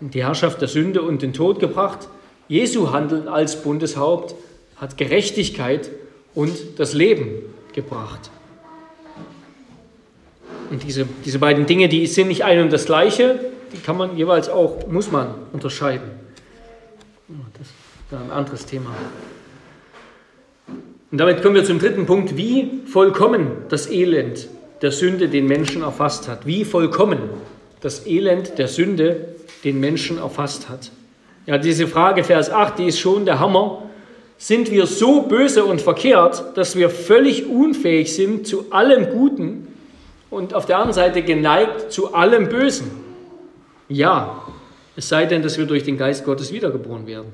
die 0.00 0.22
Herrschaft 0.22 0.60
der 0.60 0.68
Sünde 0.68 1.02
und 1.02 1.22
den 1.22 1.32
Tod 1.32 1.58
gebracht. 1.58 2.08
Jesu 2.48 2.92
Handeln 2.92 3.28
als 3.28 3.62
Bundeshaupt 3.62 4.34
hat 4.76 4.96
Gerechtigkeit 4.96 5.90
und 6.34 6.78
das 6.78 6.94
Leben 6.94 7.30
gebracht. 7.72 8.30
Und 10.70 10.84
diese, 10.84 11.06
diese 11.24 11.38
beiden 11.38 11.66
Dinge, 11.66 11.88
die 11.88 12.06
sind 12.06 12.28
nicht 12.28 12.44
ein 12.44 12.60
und 12.60 12.72
das 12.72 12.86
gleiche, 12.86 13.40
die 13.72 13.78
kann 13.78 13.96
man 13.96 14.16
jeweils 14.16 14.48
auch, 14.48 14.86
muss 14.86 15.10
man 15.10 15.34
unterscheiden. 15.52 16.10
Das 17.58 17.66
ist 17.66 18.24
ein 18.24 18.30
anderes 18.30 18.66
Thema. 18.66 18.90
Und 21.10 21.18
damit 21.18 21.42
kommen 21.42 21.56
wir 21.56 21.64
zum 21.64 21.78
dritten 21.78 22.06
Punkt, 22.06 22.36
wie 22.36 22.82
vollkommen 22.86 23.48
das 23.68 23.90
Elend 23.90 24.48
der 24.82 24.92
Sünde 24.92 25.28
den 25.28 25.46
Menschen 25.46 25.82
erfasst 25.82 26.28
hat. 26.28 26.46
Wie 26.46 26.64
vollkommen 26.64 27.18
das 27.80 28.06
Elend 28.06 28.58
der 28.58 28.68
Sünde 28.68 29.34
den 29.64 29.80
Menschen 29.80 30.18
erfasst 30.18 30.68
hat. 30.68 30.90
Ja, 31.46 31.58
diese 31.58 31.86
Frage, 31.86 32.24
Vers 32.24 32.50
8, 32.50 32.78
die 32.78 32.86
ist 32.86 32.98
schon 32.98 33.24
der 33.24 33.40
Hammer. 33.40 33.82
Sind 34.38 34.70
wir 34.70 34.86
so 34.86 35.22
böse 35.22 35.64
und 35.64 35.80
verkehrt, 35.80 36.56
dass 36.56 36.76
wir 36.76 36.88
völlig 36.88 37.46
unfähig 37.46 38.14
sind 38.14 38.46
zu 38.46 38.70
allem 38.70 39.10
Guten 39.10 39.66
und 40.30 40.54
auf 40.54 40.64
der 40.66 40.76
anderen 40.76 40.94
Seite 40.94 41.22
geneigt 41.22 41.92
zu 41.92 42.14
allem 42.14 42.48
Bösen? 42.48 42.90
Ja, 43.88 44.42
es 44.96 45.08
sei 45.08 45.26
denn, 45.26 45.42
dass 45.42 45.58
wir 45.58 45.66
durch 45.66 45.82
den 45.82 45.98
Geist 45.98 46.24
Gottes 46.24 46.52
wiedergeboren 46.52 47.06
werden. 47.06 47.32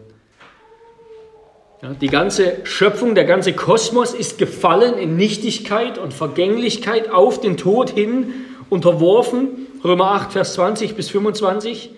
Die 2.00 2.08
ganze 2.08 2.56
Schöpfung, 2.64 3.14
der 3.14 3.24
ganze 3.24 3.52
Kosmos 3.52 4.12
ist 4.12 4.38
gefallen 4.38 4.98
in 4.98 5.16
Nichtigkeit 5.16 5.98
und 5.98 6.12
Vergänglichkeit 6.12 7.10
auf 7.12 7.40
den 7.40 7.56
Tod 7.56 7.90
hin 7.90 8.32
unterworfen. 8.70 9.68
Römer 9.84 10.12
8, 10.12 10.32
Vers 10.32 10.54
20 10.54 10.96
bis 10.96 11.10
25. 11.10 11.90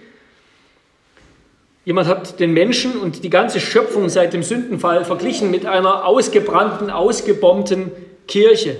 Jemand 1.87 2.07
hat 2.07 2.39
den 2.39 2.53
Menschen 2.53 2.99
und 2.99 3.25
die 3.25 3.31
ganze 3.31 3.61
Schöpfung 3.61 4.11
seit 4.11 4.35
dem 4.35 4.43
Sündenfall 4.43 5.07
verglichen 5.07 5.51
mit 5.51 5.65
einer 5.65 6.05
ausgebrannten, 6.05 6.91
ausgebombten 6.91 7.91
Kirche, 8.27 8.77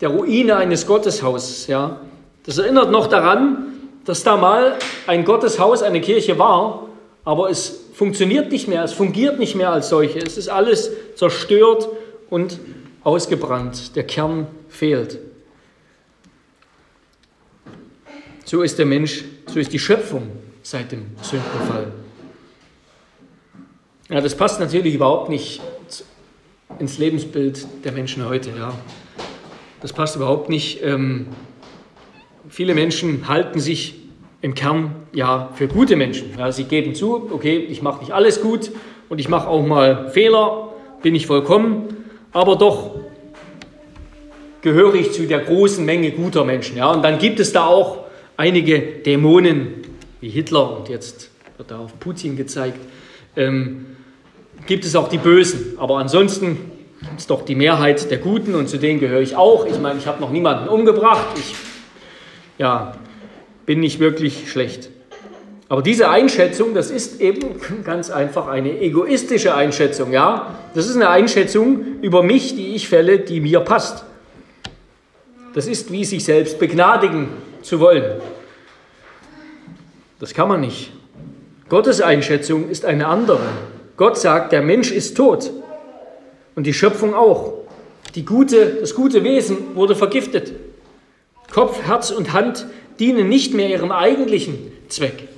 der 0.00 0.08
Ruine 0.08 0.56
eines 0.56 0.88
Gotteshauses. 0.88 1.68
Ja. 1.68 2.00
Das 2.44 2.58
erinnert 2.58 2.90
noch 2.90 3.06
daran, 3.06 3.74
dass 4.04 4.24
da 4.24 4.36
mal 4.36 4.76
ein 5.06 5.24
Gotteshaus, 5.24 5.82
eine 5.82 6.00
Kirche 6.00 6.36
war, 6.36 6.88
aber 7.24 7.48
es 7.48 7.85
funktioniert 7.96 8.52
nicht 8.52 8.68
mehr, 8.68 8.84
es 8.84 8.92
fungiert 8.92 9.38
nicht 9.38 9.54
mehr 9.54 9.72
als 9.72 9.88
solche. 9.88 10.18
Es 10.18 10.36
ist 10.36 10.50
alles 10.50 10.90
zerstört 11.14 11.88
und 12.28 12.60
ausgebrannt. 13.02 13.96
Der 13.96 14.04
Kern 14.04 14.48
fehlt. 14.68 15.18
So 18.44 18.60
ist 18.60 18.78
der 18.78 18.84
Mensch, 18.84 19.24
so 19.46 19.58
ist 19.58 19.72
die 19.72 19.78
Schöpfung 19.78 20.30
seit 20.62 20.92
dem 20.92 21.06
Sündenfall. 21.22 21.90
Ja, 24.10 24.20
das 24.20 24.36
passt 24.36 24.60
natürlich 24.60 24.94
überhaupt 24.94 25.30
nicht 25.30 25.62
ins 26.78 26.98
Lebensbild 26.98 27.66
der 27.82 27.92
Menschen 27.92 28.28
heute. 28.28 28.50
Ja. 28.50 28.74
Das 29.80 29.94
passt 29.94 30.16
überhaupt 30.16 30.50
nicht. 30.50 30.82
Ähm, 30.82 31.28
viele 32.46 32.74
Menschen 32.74 33.26
halten 33.26 33.58
sich 33.58 34.05
im 34.46 34.54
Kern 34.54 34.94
ja 35.12 35.50
für 35.54 35.66
gute 35.66 35.96
Menschen. 35.96 36.30
Ja, 36.38 36.52
sie 36.52 36.64
geben 36.64 36.94
zu, 36.94 37.30
okay, 37.32 37.56
ich 37.56 37.82
mache 37.82 37.98
nicht 37.98 38.12
alles 38.12 38.40
gut 38.40 38.70
und 39.08 39.18
ich 39.18 39.28
mache 39.28 39.48
auch 39.48 39.66
mal 39.66 40.08
Fehler, 40.10 40.72
bin 41.02 41.16
ich 41.16 41.26
vollkommen, 41.26 41.88
aber 42.32 42.54
doch 42.54 42.94
gehöre 44.62 44.94
ich 44.94 45.10
zu 45.10 45.26
der 45.26 45.40
großen 45.40 45.84
Menge 45.84 46.12
guter 46.12 46.44
Menschen. 46.44 46.76
Ja, 46.76 46.92
und 46.92 47.02
dann 47.02 47.18
gibt 47.18 47.40
es 47.40 47.52
da 47.52 47.66
auch 47.66 48.04
einige 48.36 48.78
Dämonen 48.78 49.82
wie 50.20 50.28
Hitler 50.28 50.78
und 50.78 50.88
jetzt 50.90 51.32
wird 51.56 51.72
da 51.72 51.80
auf 51.80 51.98
Putin 51.98 52.36
gezeigt. 52.36 52.78
Ähm, 53.36 53.86
gibt 54.68 54.84
es 54.84 54.94
auch 54.94 55.08
die 55.08 55.18
Bösen, 55.18 55.76
aber 55.76 55.98
ansonsten 55.98 56.70
ist 57.18 57.30
doch 57.30 57.44
die 57.44 57.56
Mehrheit 57.56 58.12
der 58.12 58.18
Guten 58.18 58.54
und 58.54 58.68
zu 58.68 58.78
denen 58.78 59.00
gehöre 59.00 59.22
ich 59.22 59.34
auch. 59.34 59.66
Ich 59.66 59.80
meine, 59.80 59.98
ich 59.98 60.06
habe 60.06 60.20
noch 60.20 60.30
niemanden 60.30 60.68
umgebracht. 60.68 61.26
Ich 61.36 61.52
ja, 62.58 62.94
bin 63.66 63.80
nicht 63.80 63.98
wirklich 64.00 64.50
schlecht. 64.50 64.90
Aber 65.68 65.82
diese 65.82 66.08
Einschätzung, 66.08 66.74
das 66.74 66.90
ist 66.90 67.20
eben 67.20 67.60
ganz 67.84 68.10
einfach 68.10 68.46
eine 68.46 68.80
egoistische 68.80 69.54
Einschätzung, 69.54 70.12
ja? 70.12 70.54
Das 70.74 70.86
ist 70.88 70.96
eine 70.96 71.08
Einschätzung 71.08 72.00
über 72.02 72.22
mich, 72.22 72.54
die 72.54 72.74
ich 72.74 72.88
fälle, 72.88 73.18
die 73.18 73.40
mir 73.40 73.60
passt. 73.60 74.04
Das 75.54 75.66
ist 75.66 75.90
wie 75.90 76.04
sich 76.04 76.24
selbst 76.24 76.58
begnadigen 76.58 77.28
zu 77.62 77.80
wollen. 77.80 78.20
Das 80.20 80.34
kann 80.34 80.48
man 80.48 80.60
nicht. 80.60 80.92
Gottes 81.68 82.00
Einschätzung 82.00 82.68
ist 82.68 82.84
eine 82.84 83.08
andere. 83.08 83.40
Gott 83.96 84.18
sagt, 84.18 84.52
der 84.52 84.62
Mensch 84.62 84.92
ist 84.92 85.16
tot 85.16 85.50
und 86.54 86.64
die 86.64 86.74
Schöpfung 86.74 87.14
auch. 87.14 87.54
Die 88.14 88.24
gute, 88.24 88.76
das 88.80 88.94
gute 88.94 89.24
Wesen 89.24 89.74
wurde 89.74 89.96
vergiftet. 89.96 90.52
Kopf, 91.52 91.82
Herz 91.82 92.10
und 92.10 92.32
Hand 92.32 92.66
dienen 92.98 93.28
nicht 93.28 93.54
mehr 93.54 93.68
ihrem 93.68 93.92
eigentlichen 93.92 94.72
Zweck. 94.88 95.28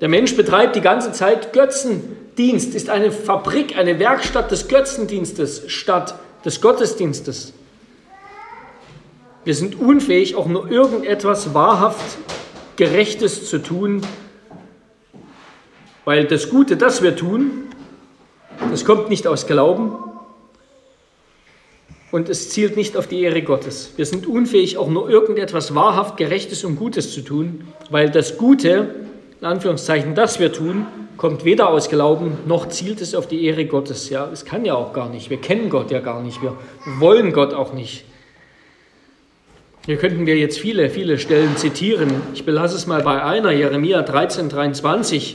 Der 0.00 0.08
Mensch 0.08 0.36
betreibt 0.36 0.76
die 0.76 0.80
ganze 0.80 1.12
Zeit 1.12 1.52
Götzendienst, 1.52 2.74
ist 2.74 2.90
eine 2.90 3.10
Fabrik, 3.10 3.76
eine 3.76 3.98
Werkstatt 3.98 4.50
des 4.50 4.68
Götzendienstes 4.68 5.62
statt 5.68 6.14
des 6.44 6.60
Gottesdienstes. 6.60 7.54
Wir 9.44 9.54
sind 9.54 9.78
unfähig, 9.78 10.36
auch 10.36 10.46
nur 10.46 10.70
irgendetwas 10.70 11.54
wahrhaft 11.54 12.18
Gerechtes 12.76 13.48
zu 13.48 13.58
tun, 13.58 14.02
weil 16.04 16.24
das 16.26 16.50
Gute, 16.50 16.76
das 16.76 17.02
wir 17.02 17.16
tun, 17.16 17.68
das 18.70 18.84
kommt 18.84 19.08
nicht 19.08 19.26
aus 19.26 19.46
Glauben, 19.46 19.96
und 22.14 22.28
es 22.28 22.50
zielt 22.50 22.76
nicht 22.76 22.96
auf 22.96 23.08
die 23.08 23.22
Ehre 23.22 23.42
Gottes. 23.42 23.90
Wir 23.96 24.06
sind 24.06 24.28
unfähig, 24.28 24.78
auch 24.78 24.88
nur 24.88 25.10
irgendetwas 25.10 25.74
wahrhaft 25.74 26.16
Gerechtes 26.16 26.62
und 26.62 26.76
Gutes 26.76 27.12
zu 27.12 27.22
tun, 27.22 27.64
weil 27.90 28.08
das 28.08 28.38
Gute, 28.38 28.94
in 29.40 29.46
Anführungszeichen, 29.48 30.14
das 30.14 30.38
wir 30.38 30.52
tun, 30.52 30.86
kommt 31.16 31.44
weder 31.44 31.70
aus 31.70 31.88
Glauben, 31.88 32.38
noch 32.46 32.68
zielt 32.68 33.00
es 33.00 33.16
auf 33.16 33.26
die 33.26 33.44
Ehre 33.44 33.64
Gottes. 33.66 34.10
Ja, 34.10 34.30
es 34.32 34.44
kann 34.44 34.64
ja 34.64 34.76
auch 34.76 34.92
gar 34.92 35.08
nicht. 35.08 35.28
Wir 35.28 35.38
kennen 35.38 35.70
Gott 35.70 35.90
ja 35.90 35.98
gar 35.98 36.22
nicht. 36.22 36.40
Wir 36.40 36.56
wollen 37.00 37.32
Gott 37.32 37.52
auch 37.52 37.72
nicht. 37.72 38.04
Hier 39.84 39.96
könnten 39.96 40.24
wir 40.24 40.36
jetzt 40.38 40.60
viele, 40.60 40.90
viele 40.90 41.18
Stellen 41.18 41.56
zitieren. 41.56 42.12
Ich 42.32 42.44
belasse 42.44 42.76
es 42.76 42.86
mal 42.86 43.02
bei 43.02 43.24
einer, 43.24 43.50
Jeremia 43.50 44.02
13, 44.02 44.50
23, 44.50 45.34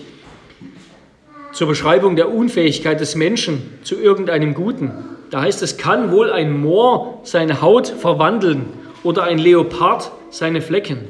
zur 1.51 1.67
Beschreibung 1.67 2.15
der 2.15 2.33
Unfähigkeit 2.33 3.01
des 3.01 3.15
Menschen 3.15 3.79
zu 3.83 3.99
irgendeinem 3.99 4.53
Guten. 4.53 5.18
Da 5.31 5.41
heißt 5.41 5.61
es, 5.61 5.77
kann 5.77 6.11
wohl 6.11 6.31
ein 6.31 6.59
Moor 6.59 7.19
seine 7.23 7.61
Haut 7.61 7.87
verwandeln 7.87 8.65
oder 9.03 9.23
ein 9.23 9.37
Leopard 9.37 10.11
seine 10.29 10.61
Flecken. 10.61 11.07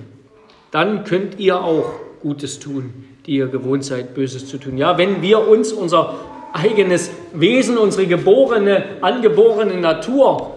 Dann 0.72 1.04
könnt 1.04 1.40
ihr 1.40 1.64
auch 1.64 1.92
Gutes 2.22 2.60
tun, 2.60 3.06
die 3.26 3.36
ihr 3.36 3.48
gewohnt 3.48 3.86
seid, 3.86 4.14
Böses 4.14 4.48
zu 4.48 4.58
tun. 4.58 4.78
Ja, 4.78 4.98
wenn 4.98 5.22
wir 5.22 5.48
uns 5.48 5.72
unser 5.72 6.16
eigenes 6.54 7.12
Wesen, 7.34 7.78
unsere 7.78 8.08
geborene, 8.08 8.84
angeborene 9.02 9.78
Natur 9.78 10.56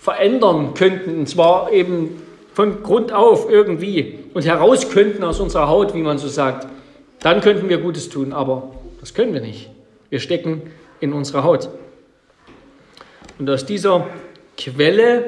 verändern 0.00 0.74
könnten, 0.74 1.20
und 1.20 1.28
zwar 1.28 1.72
eben 1.72 2.22
von 2.54 2.82
Grund 2.82 3.12
auf 3.12 3.50
irgendwie 3.50 4.18
und 4.34 4.44
heraus 4.44 4.88
könnten 4.90 5.22
aus 5.24 5.40
unserer 5.40 5.68
Haut, 5.68 5.94
wie 5.94 6.02
man 6.02 6.18
so 6.18 6.28
sagt, 6.28 6.66
dann 7.20 7.40
könnten 7.40 7.68
wir 7.68 7.78
Gutes 7.78 8.08
tun, 8.08 8.32
aber 8.32 8.70
das 9.00 9.14
können 9.14 9.32
wir 9.32 9.40
nicht. 9.40 9.70
Wir 10.10 10.20
stecken 10.20 10.62
in 11.00 11.12
unserer 11.12 11.44
Haut. 11.44 11.68
Und 13.38 13.50
aus 13.50 13.66
dieser 13.66 14.08
Quelle 14.56 15.24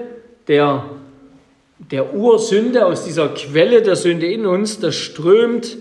der, 0.46 0.84
der 1.78 2.14
Ursünde, 2.14 2.86
aus 2.86 3.04
dieser 3.04 3.28
Quelle 3.28 3.82
der 3.82 3.96
Sünde 3.96 4.26
in 4.26 4.46
uns, 4.46 4.80
das 4.80 4.94
strömt, 4.94 5.76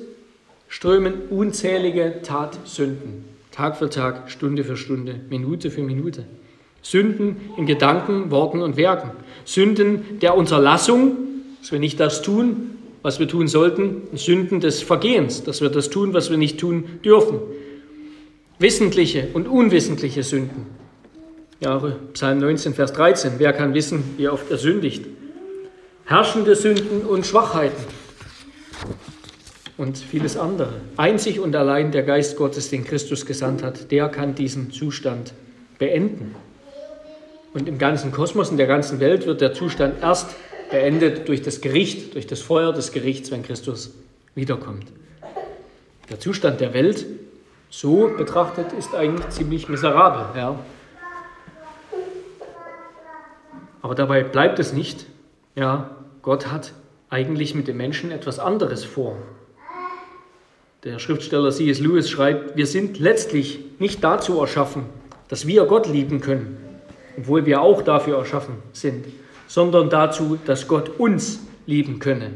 strömen 0.68 1.14
unzählige 1.30 2.22
Tatsünden. 2.24 3.26
Tag 3.52 3.78
für 3.78 3.90
Tag, 3.90 4.30
Stunde 4.30 4.64
für 4.64 4.78
Stunde, 4.78 5.20
Minute 5.30 5.72
für 5.72 5.82
Minute. 5.82 6.26
Sünden 6.82 7.38
in 7.58 7.66
Gedanken, 7.66 8.30
Worten 8.30 8.62
und 8.62 8.78
Werken. 8.78 9.12
Sünden 9.46 10.20
der 10.22 10.38
Unterlassung, 10.38 11.18
dass 11.62 11.72
wir 11.72 11.80
nicht 11.80 12.00
das 12.00 12.22
tun, 12.22 12.78
was 13.02 13.20
wir 13.20 13.28
tun 13.28 13.48
sollten. 13.48 14.04
Sünden 14.14 14.60
des 14.60 14.82
Vergehens, 14.82 15.44
dass 15.44 15.62
wir 15.62 15.70
das 15.70 15.90
tun, 15.90 16.14
was 16.14 16.30
wir 16.30 16.38
nicht 16.38 16.60
tun 16.60 17.00
dürfen. 17.04 17.40
Wissentliche 18.60 19.30
und 19.34 19.48
unwissentliche 19.48 20.24
Sünden. 20.24 20.68
Ja, 21.60 21.82
Psalm 22.14 22.38
19, 22.38 22.76
Vers 22.76 22.94
13. 22.94 23.34
Wer 23.40 23.52
kann 23.52 23.74
wissen, 23.74 24.04
wie 24.18 24.30
oft 24.30 24.52
er 24.52 24.58
sündigt? 24.58 25.06
Herrschende 26.06 26.56
Sünden 26.56 27.02
und 27.02 27.26
Schwachheiten 27.26 27.84
und 29.76 29.98
vieles 29.98 30.38
andere. 30.38 30.74
Einzig 30.98 31.40
und 31.40 31.56
allein 31.56 31.92
der 31.92 32.04
Geist 32.04 32.38
Gottes, 32.38 32.70
den 32.70 32.86
Christus 32.86 33.26
gesandt 33.26 33.64
hat, 33.64 33.92
der 33.92 34.08
kann 34.10 34.36
diesen 34.36 34.70
Zustand 34.70 35.34
beenden. 35.80 36.36
Und 37.56 37.68
im 37.68 37.80
ganzen 37.80 38.12
Kosmos, 38.12 38.52
in 38.52 38.58
der 38.58 38.68
ganzen 38.68 39.00
Welt 39.00 39.26
wird 39.26 39.42
der 39.42 39.54
Zustand 39.54 40.04
erst 40.04 40.36
beendet 40.70 41.28
durch 41.28 41.42
das 41.42 41.62
Gericht, 41.62 42.14
durch 42.14 42.28
das 42.28 42.40
Feuer 42.40 42.72
des 42.72 42.92
Gerichts, 42.92 43.32
wenn 43.32 43.42
Christus 43.42 43.96
wiederkommt. 44.36 44.86
Der 46.12 46.20
Zustand 46.20 46.62
der 46.62 46.76
Welt, 46.76 47.04
so 47.72 48.12
betrachtet, 48.16 48.74
ist 48.74 48.94
eigentlich 48.94 49.30
ziemlich 49.30 49.68
miserabel. 49.70 50.40
Ja. 50.40 50.60
Aber 53.82 53.96
dabei 53.96 54.24
bleibt 54.24 54.60
es 54.60 54.74
nicht. 54.74 55.06
Ja, 55.56 55.92
Gott 56.22 56.52
hat 56.52 56.74
eigentlich 57.10 57.56
mit 57.56 57.68
dem 57.68 57.78
Menschen 57.78 58.12
etwas 58.12 58.40
anderes 58.40 58.84
vor. 58.84 59.16
Der 60.84 61.00
Schriftsteller 61.00 61.52
C.S. 61.52 61.80
Lewis 61.80 62.10
schreibt, 62.10 62.56
wir 62.56 62.68
sind 62.68 63.00
letztlich 63.00 63.60
nicht 63.80 64.04
dazu 64.04 64.40
erschaffen, 64.40 64.84
dass 65.28 65.48
wir 65.48 65.66
Gott 65.66 65.88
lieben 65.88 66.22
können, 66.22 66.58
obwohl 67.18 67.46
wir 67.46 67.62
auch 67.62 67.82
dafür 67.82 68.18
erschaffen 68.18 68.56
sind, 68.74 69.06
sondern 69.48 69.90
dazu, 69.90 70.38
dass 70.46 70.68
Gott 70.68 71.00
uns 71.00 71.40
lieben 71.66 72.00
könne, 72.00 72.32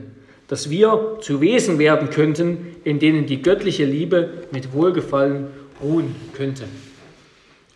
dass 0.47 0.69
wir 0.69 1.17
zu 1.21 1.39
Wesen 1.39 1.79
werden 1.79 2.09
könnten, 2.09 2.75
in 2.83 2.99
denen 2.99 3.25
die 3.25 3.41
göttliche 3.41 3.85
Liebe 3.85 4.29
mit 4.51 4.73
Wohlgefallen 4.73 5.47
ruhen 5.81 6.15
könnte. 6.33 6.63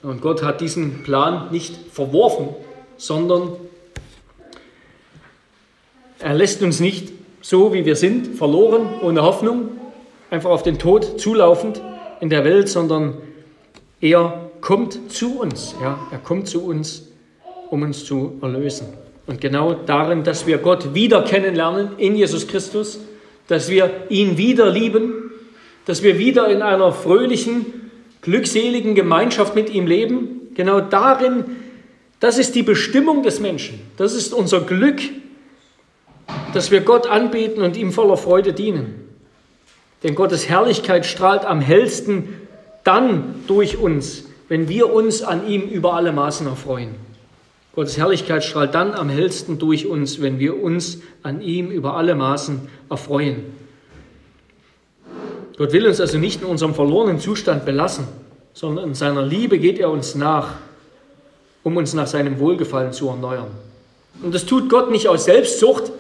Und 0.02 0.22
Gott 0.22 0.44
hat 0.44 0.62
diesen 0.62 1.04
Plan 1.04 1.52
nicht 1.52 1.76
verworfen, 1.92 2.50
sondern 2.98 3.54
er 6.20 6.34
lässt 6.34 6.62
uns 6.62 6.80
nicht 6.80 7.12
so, 7.42 7.74
wie 7.74 7.86
wir 7.86 7.96
sind, 7.96 8.36
verloren, 8.36 8.88
ohne 9.02 9.22
Hoffnung, 9.22 9.70
einfach 10.30 10.50
auf 10.50 10.64
den 10.64 10.80
Tod 10.80 11.20
zulaufend 11.20 11.82
in 12.20 12.30
der 12.30 12.44
Welt, 12.44 12.70
sondern 12.70 13.18
er 14.02 14.50
kommt 14.62 15.12
zu 15.12 15.40
uns. 15.40 15.76
Ja, 15.82 16.00
er 16.12 16.18
kommt 16.18 16.48
zu 16.48 16.66
uns, 16.66 17.08
um 17.70 17.84
uns 17.84 18.06
zu 18.06 18.40
erlösen. 18.42 18.88
Und 19.28 19.42
genau 19.42 19.74
darin, 19.74 20.24
dass 20.24 20.48
wir 20.48 20.58
Gott 20.58 20.94
wieder 20.94 21.24
kennenlernen 21.24 21.90
in 21.98 22.16
Jesus 22.16 22.48
Christus, 22.48 23.00
dass 23.48 23.70
wir 23.70 23.92
ihn 24.10 24.38
wieder 24.38 24.70
lieben, 24.70 25.32
dass 25.86 26.04
wir 26.04 26.18
wieder 26.18 26.48
in 26.48 26.62
einer 26.62 26.92
fröhlichen, 26.92 27.92
glückseligen 28.22 28.96
Gemeinschaft 28.96 29.56
mit 29.56 29.70
ihm 29.70 29.86
leben. 29.86 30.50
Genau 30.56 30.82
darin, 30.82 31.44
das 32.20 32.38
ist 32.38 32.56
die 32.56 32.64
Bestimmung 32.64 33.24
des 33.24 33.40
Menschen. 33.40 33.80
Das 33.98 34.14
ist 34.14 34.34
unser 34.34 34.62
Glück, 34.62 35.02
dass 36.54 36.72
wir 36.72 36.82
Gott 36.82 37.08
anbeten 37.08 37.62
und 37.62 37.78
ihm 37.78 37.92
voller 37.92 38.18
Freude 38.18 38.54
dienen. 38.54 39.06
Denn 40.04 40.16
Gottes 40.16 40.48
Herrlichkeit 40.48 41.06
strahlt 41.06 41.46
am 41.46 41.62
hellsten 41.62 42.42
dann 42.84 43.44
durch 43.48 43.78
uns, 43.78 44.26
wenn 44.48 44.70
wir 44.70 44.94
uns 44.94 45.24
an 45.24 45.48
ihm 45.48 45.64
über 45.64 45.94
alle 45.94 46.12
Maßen 46.12 46.48
erfreuen. 46.48 46.96
Gottes 47.74 47.98
Herrlichkeit 47.98 48.44
strahlt 48.44 48.74
dann 48.74 48.94
am 48.94 49.10
hellsten 49.10 49.60
durch 49.60 49.86
uns, 49.86 50.22
wenn 50.22 50.40
wir 50.40 50.62
uns 50.62 51.02
an 51.24 51.42
ihm 51.42 51.72
über 51.72 51.98
alle 51.98 52.16
Maßen 52.16 52.62
erfreuen. 52.90 53.44
Gott 55.58 55.74
will 55.74 55.88
uns 55.88 56.00
also 56.00 56.18
nicht 56.18 56.42
in 56.42 56.48
unserem 56.48 56.74
verlorenen 56.74 57.20
Zustand 57.20 57.66
belassen, 57.66 58.08
sondern 58.54 58.90
in 58.90 58.96
seiner 58.96 59.26
Liebe 59.26 59.58
geht 59.58 59.80
er 59.80 59.90
uns 59.90 60.16
nach, 60.16 60.56
um 61.66 61.78
uns 61.78 61.96
nach 61.96 62.06
seinem 62.06 62.40
Wohlgefallen 62.40 62.94
zu 62.94 63.10
erneuern. 63.10 63.48
Und 64.22 64.36
das 64.36 64.46
tut 64.46 64.70
Gott 64.70 64.92
nicht 64.92 65.10
aus 65.10 65.26
Selbstsucht, 65.26 65.92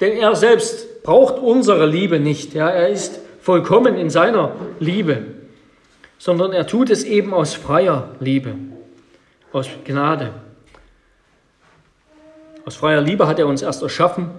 denn 0.00 0.16
er 0.16 0.34
selbst 0.34 1.04
braucht 1.04 1.38
unsere 1.38 1.86
Liebe 1.86 2.18
nicht. 2.18 2.52
Ja, 2.52 2.68
er 2.68 2.88
ist 2.88 3.20
vollkommen 3.40 3.96
in 3.96 4.10
seiner 4.10 4.56
Liebe, 4.80 5.22
sondern 6.18 6.52
er 6.52 6.66
tut 6.66 6.90
es 6.90 7.04
eben 7.04 7.32
aus 7.32 7.54
freier 7.54 8.08
Liebe, 8.18 8.56
aus 9.52 9.68
Gnade. 9.84 10.32
Aus 12.64 12.74
freier 12.74 13.00
Liebe 13.00 13.28
hat 13.28 13.38
er 13.38 13.46
uns 13.46 13.62
erst 13.62 13.82
erschaffen 13.82 14.30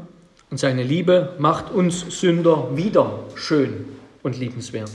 und 0.52 0.58
seine 0.58 0.84
Liebe 0.84 1.36
macht 1.38 1.72
uns 1.72 2.20
Sünder 2.20 2.68
wieder 2.76 3.20
schön 3.36 3.86
und 4.24 4.38
liebenswert. 4.38 4.92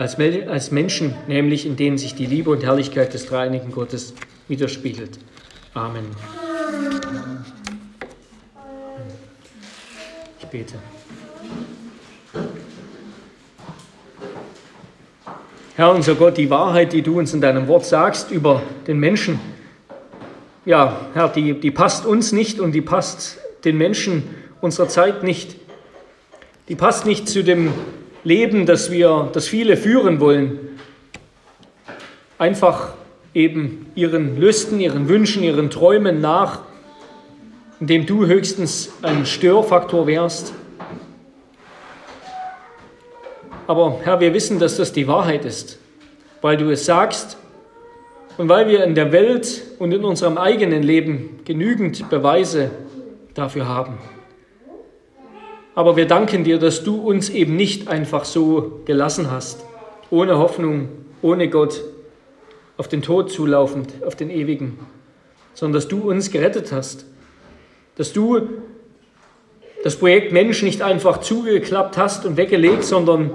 Als, 0.00 0.16
als 0.18 0.70
Menschen 0.70 1.14
nämlich, 1.28 1.66
in 1.66 1.76
denen 1.76 1.98
sich 1.98 2.14
die 2.14 2.24
Liebe 2.24 2.48
und 2.48 2.64
Herrlichkeit 2.64 3.12
des 3.12 3.26
dreieinigen 3.26 3.70
Gottes 3.70 4.14
widerspiegelt. 4.48 5.18
Amen. 5.74 6.06
Ich 10.38 10.46
bete. 10.46 10.76
Herr 15.76 15.94
unser 15.94 16.14
Gott, 16.14 16.38
die 16.38 16.48
Wahrheit, 16.48 16.94
die 16.94 17.02
du 17.02 17.18
uns 17.18 17.34
in 17.34 17.42
deinem 17.42 17.68
Wort 17.68 17.84
sagst 17.84 18.30
über 18.30 18.62
den 18.86 18.98
Menschen, 18.98 19.38
ja, 20.64 20.98
Herr, 21.12 21.28
die, 21.28 21.60
die 21.60 21.70
passt 21.70 22.06
uns 22.06 22.32
nicht 22.32 22.58
und 22.58 22.72
die 22.72 22.80
passt 22.80 23.36
den 23.64 23.76
Menschen 23.76 24.22
unserer 24.62 24.88
Zeit 24.88 25.22
nicht. 25.22 25.56
Die 26.70 26.74
passt 26.74 27.04
nicht 27.04 27.28
zu 27.28 27.44
dem 27.44 27.74
Leben, 28.24 28.66
das 28.66 28.90
wir, 28.90 29.30
das 29.32 29.48
viele 29.48 29.76
führen 29.76 30.20
wollen. 30.20 30.58
Einfach 32.38 32.94
eben 33.34 33.86
ihren 33.94 34.38
Lüsten, 34.38 34.80
ihren 34.80 35.08
Wünschen, 35.08 35.42
ihren 35.42 35.70
Träumen 35.70 36.20
nach, 36.20 36.60
indem 37.80 38.06
du 38.06 38.26
höchstens 38.26 38.92
ein 39.02 39.24
Störfaktor 39.24 40.06
wärst. 40.06 40.52
Aber 43.66 44.00
Herr, 44.02 44.20
wir 44.20 44.34
wissen, 44.34 44.58
dass 44.58 44.76
das 44.76 44.92
die 44.92 45.06
Wahrheit 45.06 45.44
ist, 45.44 45.78
weil 46.42 46.56
du 46.56 46.70
es 46.70 46.84
sagst 46.84 47.38
und 48.36 48.48
weil 48.48 48.66
wir 48.66 48.84
in 48.84 48.94
der 48.94 49.12
Welt 49.12 49.62
und 49.78 49.92
in 49.92 50.04
unserem 50.04 50.38
eigenen 50.38 50.82
Leben 50.82 51.40
genügend 51.44 52.10
Beweise 52.10 52.70
dafür 53.34 53.68
haben. 53.68 53.98
Aber 55.80 55.96
wir 55.96 56.06
danken 56.06 56.44
dir, 56.44 56.58
dass 56.58 56.84
du 56.84 56.96
uns 56.96 57.30
eben 57.30 57.56
nicht 57.56 57.88
einfach 57.88 58.26
so 58.26 58.82
gelassen 58.84 59.30
hast, 59.30 59.64
ohne 60.10 60.36
Hoffnung, 60.36 60.90
ohne 61.22 61.48
Gott, 61.48 61.82
auf 62.76 62.86
den 62.86 63.00
Tod 63.00 63.32
zulaufend, 63.32 63.94
auf 64.04 64.14
den 64.14 64.28
ewigen, 64.28 64.78
sondern 65.54 65.80
dass 65.80 65.88
du 65.88 66.10
uns 66.10 66.30
gerettet 66.30 66.70
hast. 66.70 67.06
Dass 67.96 68.12
du 68.12 68.46
das 69.82 69.96
Projekt 69.96 70.32
Mensch 70.32 70.62
nicht 70.62 70.82
einfach 70.82 71.20
zugeklappt 71.20 71.96
hast 71.96 72.26
und 72.26 72.36
weggelegt, 72.36 72.84
sondern 72.84 73.30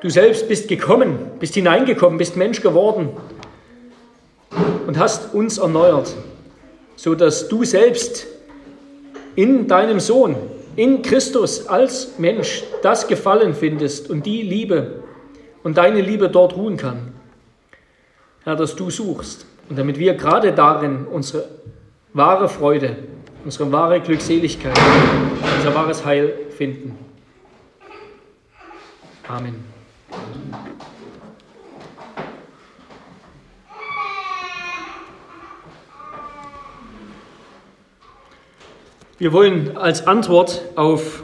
du 0.00 0.10
selbst 0.10 0.48
bist 0.48 0.66
gekommen, 0.66 1.20
bist 1.38 1.54
hineingekommen, 1.54 2.18
bist 2.18 2.36
Mensch 2.36 2.62
geworden 2.62 3.10
und 4.88 4.98
hast 4.98 5.32
uns 5.32 5.58
erneuert, 5.58 6.16
so 6.96 7.14
dass 7.14 7.46
du 7.46 7.62
selbst 7.62 8.26
in 9.36 9.68
deinem 9.68 10.00
Sohn, 10.00 10.34
in 10.76 11.02
Christus 11.02 11.66
als 11.66 12.18
Mensch 12.18 12.64
das 12.82 13.06
Gefallen 13.06 13.54
findest 13.54 14.10
und 14.10 14.24
die 14.26 14.42
Liebe 14.42 15.02
und 15.62 15.76
deine 15.78 16.00
Liebe 16.00 16.28
dort 16.28 16.56
ruhen 16.56 16.76
kann. 16.76 17.12
Herr, 18.44 18.56
dass 18.56 18.74
du 18.74 18.90
suchst 18.90 19.46
und 19.68 19.78
damit 19.78 19.98
wir 19.98 20.14
gerade 20.14 20.52
darin 20.52 21.06
unsere 21.06 21.48
wahre 22.12 22.48
Freude, 22.48 22.96
unsere 23.44 23.70
wahre 23.70 24.00
Glückseligkeit, 24.00 24.78
unser 25.58 25.74
wahres 25.74 26.04
Heil 26.04 26.34
finden. 26.56 26.98
Amen. 29.28 29.81
Wir 39.22 39.32
wollen 39.32 39.76
als 39.76 40.08
Antwort 40.08 40.62
auf, 40.74 41.22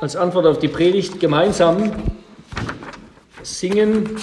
als 0.00 0.16
Antwort 0.16 0.46
auf 0.46 0.58
die 0.58 0.68
Predigt 0.68 1.20
gemeinsam 1.20 1.92
singen 3.42 4.16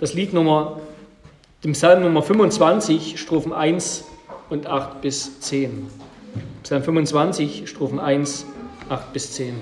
das 0.00 0.14
Lied 0.14 0.32
Nummer, 0.32 0.80
dem 1.62 1.74
Psalm 1.74 2.02
Nummer 2.02 2.24
25, 2.24 3.20
Strophen 3.20 3.52
1 3.52 4.04
und 4.50 4.66
8 4.66 5.00
bis 5.00 5.38
10. 5.38 5.86
Psalm 6.64 6.82
25, 6.82 7.70
Strophen 7.70 8.00
1, 8.00 8.44
8 8.88 9.12
bis 9.12 9.34
10. 9.34 9.54